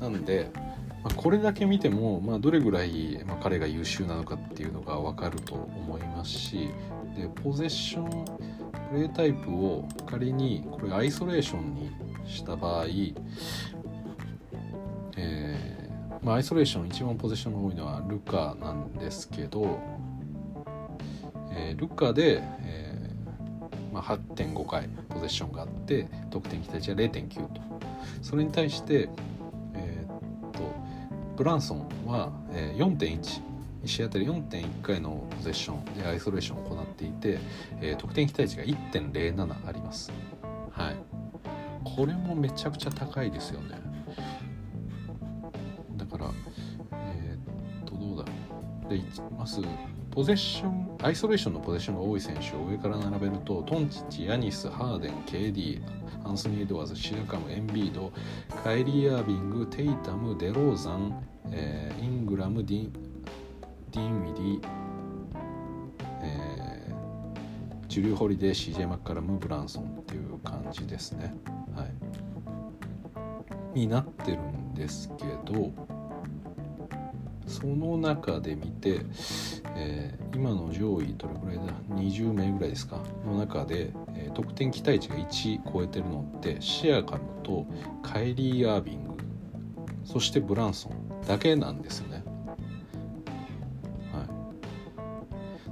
[0.00, 0.50] なんで、
[1.02, 6.70] まあ、これだけ見ても、まあ、どれぐらい、まあ、彼が優秀なのかっていうのが分かると思いますし
[7.16, 8.24] でポゼッション
[8.90, 11.90] プレータイプを仮にこれアイソレーションに
[12.26, 12.86] した場合、
[15.16, 19.80] えーまあ、アイソレーション一番ポゼッションが多いのはルカなんですけど、
[21.50, 27.60] えー、ルカで、えーまあ、8.5回ポゼッションがあって得点期待値は0.9と。
[28.22, 29.08] それに対して、
[29.74, 30.74] え、っと
[31.36, 33.46] ブランソンは、え、4.1
[33.86, 37.38] 1試合あたり4.1回のポゼッションでアイソレーションを行っていて、
[37.80, 40.12] えー、得点期待値が1.07あります。
[40.70, 40.96] はい、
[41.96, 43.80] これもめちゃくちゃ高いですよね。
[45.96, 46.26] だから、
[46.92, 48.46] えー、っとどうだろう。
[48.88, 49.02] で
[49.36, 49.62] まず
[50.10, 55.82] ポゼッションアイソレーションのポゼッションが多い選手を上から並べるとトンチッチヤニスハーデン KD
[56.24, 58.12] アンソニー・エドワーズシアカムエンビード
[58.64, 62.90] カイリー・アービングテイタムデローザン、えー、イングラムディ
[63.90, 64.60] ティン・ウィディ、
[66.22, 71.34] えー、ジュリュー・ホリデー CJ マッカラムブランソンっていう感じですね
[71.76, 71.84] は
[73.74, 73.78] い。
[73.78, 75.70] になってるんですけど
[77.46, 79.00] その中で見て、
[79.76, 81.62] えー、今の上位どれくらいだ
[81.94, 82.98] ？20名ぐらいですか？
[83.24, 87.66] の中で、えー、得点期待値が1超えてるのってシアカムと
[88.02, 89.14] カイリー・アービング
[90.04, 92.24] そしてブランソンだけなんですよね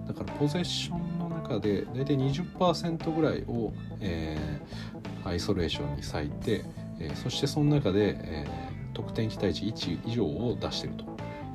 [0.06, 4.93] だからポゼッションの中で大体20%ぐらいを、えー、
[5.24, 6.64] アイソレーションに割いて、
[7.00, 11.04] えー、そしてその中で、えー、得点期待値1以上を出してると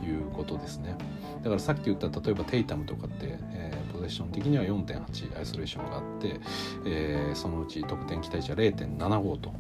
[0.05, 0.95] いうことですね
[1.43, 6.39] だからさっき言った例えばテイタムとかって、えー、ポゼッション的には4.8アイソレーションがあって、
[6.85, 9.53] えー、そのうち得点期待値は0.75と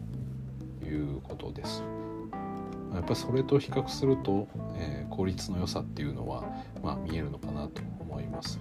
[0.85, 1.83] いうことです
[2.93, 6.43] やっぱりそれと比較すると、えー、効率の良さっていうのは、
[6.81, 8.59] まあ、見えるのかなと思います。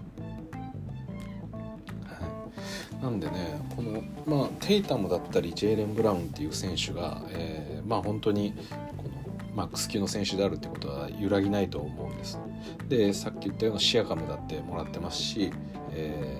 [3.02, 8.54] なんでねこの、まあ、テイタムだったりジェイレン・ブラウンっていう選手が、えー、まあ本当に
[8.96, 9.10] この
[9.54, 12.38] マックス級の選手であるってことは揺らぎないと思うんです。
[12.88, 15.52] でさっき言ったようなシアカムだってもらってますし、
[15.92, 16.37] え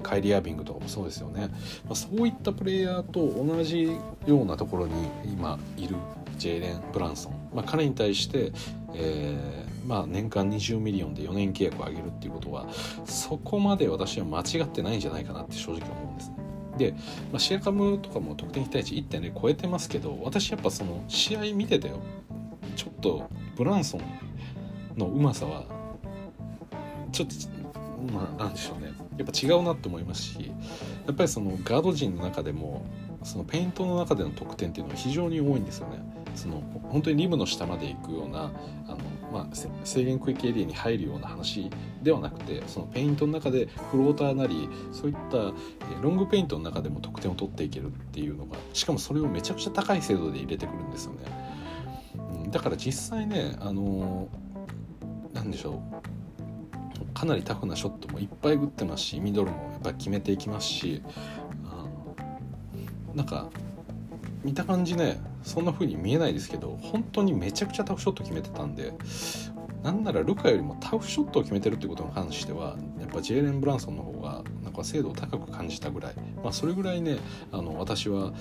[0.00, 1.48] カイリー・アービングとかもそうですよね、
[1.84, 4.92] まあ、そういったプレイヤーと同じようなところに
[5.24, 5.96] 今いる
[6.38, 8.52] ジェイレン・ブランソン、まあ、彼に対して、
[8.94, 12.66] えーまあ、年間20 million で4年契約を上げるっていうことは
[13.04, 16.36] そこまで私は間違ってないんじゃないかなって正直思うんですね。
[16.78, 16.92] で、
[17.30, 22.00] まあ、シアカムとかも得点期待値1.0超えてますけど私やっぱその試合見てたよ
[22.76, 25.64] ちょっとブランソンのうまさは
[27.10, 29.01] ちょっとまあなんでしょうね。
[29.18, 30.52] やっぱ違うなって思いますし
[31.06, 32.84] やっぱりそのガード陣の中でも
[33.22, 36.02] そのペイントの中での得点っていうのは非常に多いんですよね。
[36.34, 38.50] その本当にリムの下まで行くような
[38.86, 38.98] あの、
[39.30, 39.54] まあ、
[39.84, 41.70] 制限区域エリアに入るような話
[42.02, 45.52] ではなくてそのペイントの中でフローターなりそういった
[46.00, 51.20] ロングペイントの中でも得点を取っていけるっていうのがしかもそれをめちゃくちゃ高い精度で入れてくるんですよね。
[52.50, 54.28] だから実際ねあの
[55.32, 56.21] なんでしょう
[57.14, 61.02] かなりタフなショットもいっぱい打ってますしミドルもやっぱ決めていきますし
[63.14, 63.50] なんか
[64.42, 68.92] 見た感じねそんな風に見えないですけど本当にめちゃくちゃタフショット決めてたんで
[69.82, 77.18] なんならルカよりもタフショットを決めてるってことに関してはやっぱジェイレン・ブランソンの方がなんか精度を高く感じたぐらい、まあ、それぐらいね
[77.50, 78.32] あの私は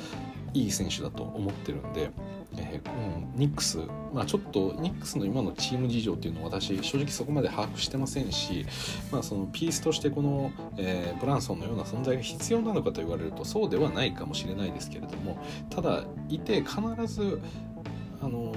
[0.53, 2.11] いい選手だと思ってるんで
[2.57, 3.79] えー、ニックス、
[4.13, 8.65] まあ、ちょっとニックスの今のチーム事情っていうのは私正直そこまで把握してませんし、
[9.11, 15.37] まあ、そのピースとしてこの、えー、ブランソンのような存在が必要なのかと言われるとそうではないかもしれないですけれども
[15.69, 17.41] ただいて必ず
[18.21, 18.53] あの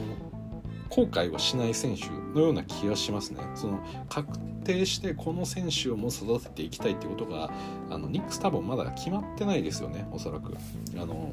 [0.91, 3.41] 後悔はしない選手のような気がしますね。
[3.57, 7.51] その確定してこの選手をも育てていきたいってことが
[7.91, 10.57] あのニックス多分まだ決まってないですよねおそらく。
[10.97, 11.33] あの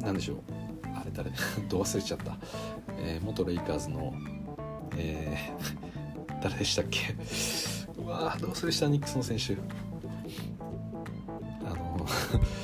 [0.00, 0.38] 何でしょう。
[0.94, 1.30] あれ誰？
[1.68, 2.36] どう忘れちゃった、
[2.98, 4.14] えー、元レイカーズの、
[4.96, 7.14] えー、 誰でしたっけ？
[7.98, 9.56] うわどう忘れしたニックスの選手。
[11.66, 12.06] あの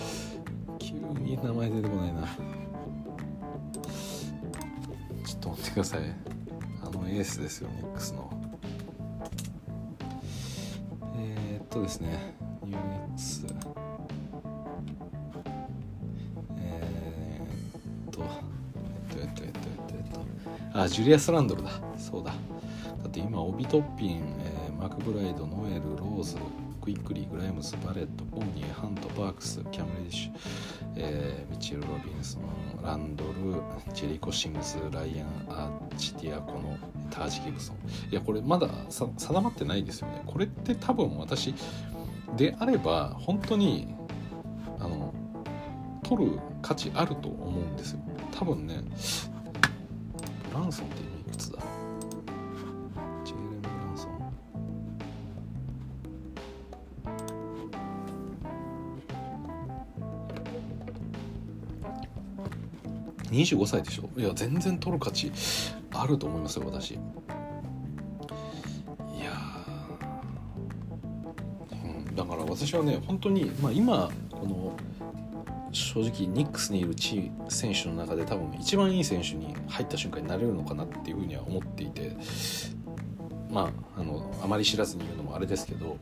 [0.79, 2.27] 急に名前出てこないな。
[5.27, 6.01] ちょっと待ってください。
[6.83, 8.31] あのエースですよニックスの。
[11.17, 12.35] えー、っとですね。
[12.65, 13.47] ニューニックス
[20.85, 21.71] あジュリアス・ランドルだ。
[21.97, 22.31] そうだ。
[22.31, 22.37] だ
[23.09, 26.37] って今オビトッピン、えー、マクブライドノエルローズ
[26.83, 30.33] クイックリーグライムスバレットボーニーハントバークスキャムレディッシュ、
[30.97, 32.43] えー、ミチェル・ロビンソン
[32.83, 33.63] ランドル
[33.95, 36.77] ジェリコ・シムズライアン・アーチティアコの
[37.11, 37.77] タージ・ギブソン。
[38.11, 40.23] いやこれまだ定まってないですよね。
[40.27, 41.55] これって多分私
[42.37, 43.95] であれば本当に
[44.79, 45.15] あの
[46.03, 48.01] 取る価値あると思うんですよ。
[48.33, 48.83] 多分ね
[50.65, 51.59] ランソンって今いくつだ？
[53.23, 54.11] ジェーレン・ブランソン。
[63.31, 64.09] 25歳でしょ？
[64.19, 65.31] いや全然取る価値
[65.93, 66.93] あると思いますよ私。
[66.93, 67.03] いや
[71.73, 71.75] う
[72.11, 74.74] んだから私はね本当にまあ今この
[75.75, 82.17] 正直ニックスにいるチー選手の中で多分一番いい選手に入った瞬間になれるのかなっていうふうには思っていて
[83.51, 85.99] まああのあまり知らずに言うのもあれですけど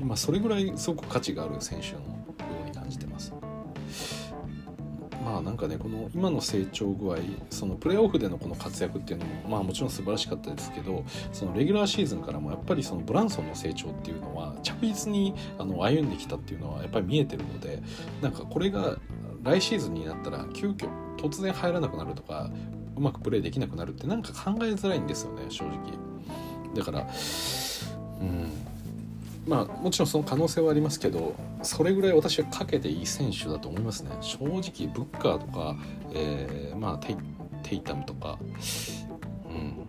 [0.00, 2.13] 今それぐらいすごく価値がある選手の
[5.44, 7.18] なんかねこの今の成長具合
[7.50, 17.82] そのプレーオフでのこの活躍っていうのもまあもちろん素晴らしかったですけどそのレギュラーシーズンからもやっぱりそのブランソンの成長っていうのは着実にあの歩んできたっていうのはやっぱり見えてるので
[18.22, 18.96] なんかこれが
[19.42, 20.88] 来シーズンになったら急遽
[21.18, 22.50] 突然入らなくなるとか
[22.96, 25.78] うまくプレーできなくなるってなんか考えづらいんですよね正直。
[26.74, 27.06] だから
[28.20, 28.63] うん。
[29.46, 34.10] まあもちろんその可能性はありますけどそれぐらい私はかけていい選手だと思いますね。
[34.20, 35.76] 正直ブッカーとか、
[36.12, 38.38] えー、まあテイタムとか、
[39.48, 39.86] うん、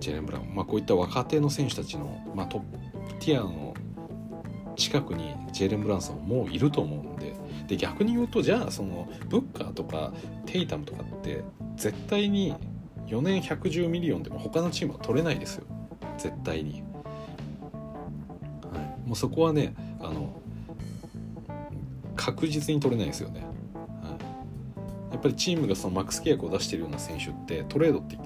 [0.00, 3.74] ジェレン・ブラウン、まあ、こういった若手の選手たちの、まあ、 top tier の
[4.76, 7.32] 近くにジェレン・ブランソンもういると思うんで。
[7.68, 10.12] で逆に言うとじゃあそのブッカーとか
[10.46, 11.42] テイタムとかって
[11.76, 12.54] 絶対に
[13.06, 15.64] 4年110 million でも他のチームは取れないですよ。
[16.18, 16.82] 絶対に。
[19.12, 20.40] もうそこはねあの
[22.16, 23.42] 確実に取れないですよね、
[24.02, 24.16] は
[25.10, 28.16] い、やっぱりチームがそのマックス契約を出してるような選手ってトレードって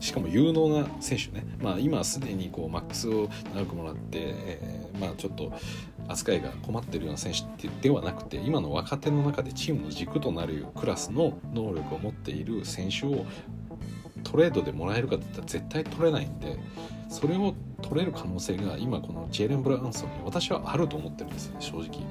[0.00, 5.52] しかも有能な選手ね、まあ、今すでにこうマックスを長くもらって、えー、まあ、ちょっと
[6.08, 13.26] 扱いが困ってるような選手ではなくて今の若手の中でチームの軸となるクラスの能力を持っている選手を
[14.22, 16.58] トレードでもらえるかって言ったら絶対取れないんで
[17.08, 22.06] それを取れる可能性が今このジェレン・ブラウンソンに私はあると思ってるんですね正直。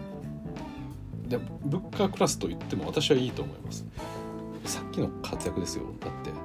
[1.27, 3.85] でブッカークラスと言っても私はいいと思います。
[4.65, 6.31] さっきの活躍ですよだって。
[6.31, 6.37] だ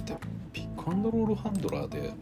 [0.00, 0.16] って
[0.52, 2.12] ピックアンドロールハンドラーで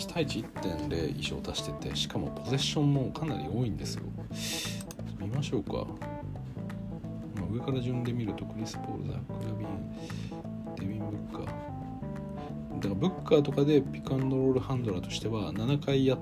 [0.00, 4.04] 期待値1.0以上出しててしかもポゼッションもかなり多いんですよ。
[5.18, 5.72] 見ましょうか、
[7.36, 9.68] まあ、上から順で見るとクリス・ポールザック・ラビン
[10.76, 11.44] デビン・ブッカー。
[11.44, 16.16] だからブッカーとかでピカンドロールハンドラーとしては7回や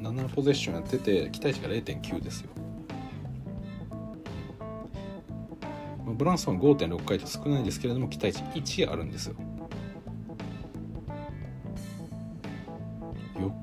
[0.00, 2.50] 7ポゼッションやってて期待値が0.9ですよ。
[6.06, 9.34] ブランソンは5.6回と少ないんですけれども期待値1あるんですよ。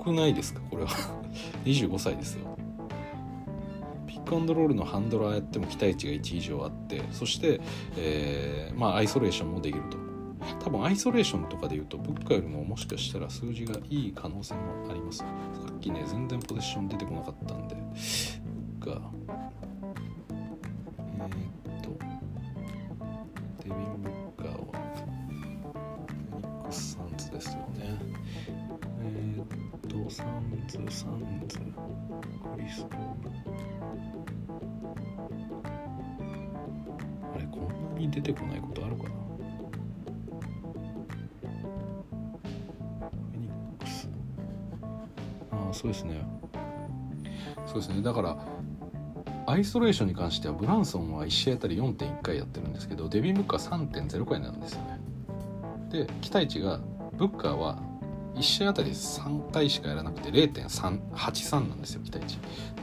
[0.04, 0.62] くないですか？
[0.70, 0.90] これは。
[1.66, 2.58] 25歳ですよ。
[4.08, 7.60] ピックアンドロールのハンドラーやっても期待値が1以上あってそして、
[7.98, 9.98] えー、まあアイソレーションもできると。
[10.60, 15.20] 多分アイソレーションとかで言うとブッカよりももしかしたら数字がいい可能性もあります。
[15.20, 15.26] さ
[15.74, 17.76] っきね全然ポゼッション出てこなかったんで。
[18.82, 19.12] ブッカ
[38.14, 39.10] 出てこないことあるかな。
[39.10, 44.08] フェニックス。
[45.52, 46.24] ああそうですね。
[47.66, 48.02] そうですね。
[48.04, 48.38] だから
[49.48, 55.00] アイソレーションに関してはブランソンは1試合あたり4.1回やってるんですけどデビン・ブッカー3.0回なんですよね。
[55.92, 56.80] で期待値が
[57.18, 57.82] ブッカーは
[58.36, 62.38] 1試合あたり3回しかやらなくて0.83なんですよ期待値。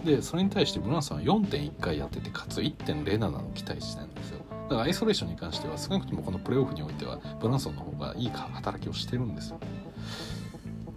[0.04, 4.39] でそれに対してブランソンは4.1回やっててかつ1.07の期待値なんですよ。
[4.70, 9.58] だからアイソレーションに関しては少なくともこのプレーオフにおいてはブランソンの方がいい働きをしてるんですよ。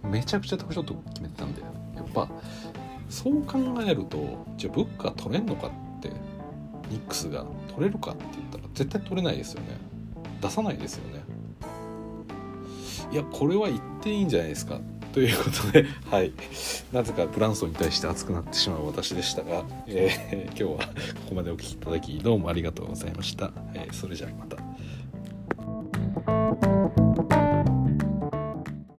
[0.04, 2.28] めちゃくちゃタフショット決めてたんでやっぱ
[3.08, 5.70] そう考えるとじゃあブッカー取れんのかっ
[6.00, 6.08] て
[6.88, 9.76] ニックスが取れるかって言ったら絶対取れないですよね。
[10.40, 11.24] 出さないですよね。
[13.10, 14.80] いやこれは言っていいんじゃないですか。
[15.14, 16.32] ということで、はい、
[16.92, 20.82] なぜかブランソンに対して熱くなってしまう私でしたが、えー、今日はこ
[21.28, 23.52] こまでお聴きいただきどうもありがとうございました。
[23.74, 24.56] えー、それじゃあまた。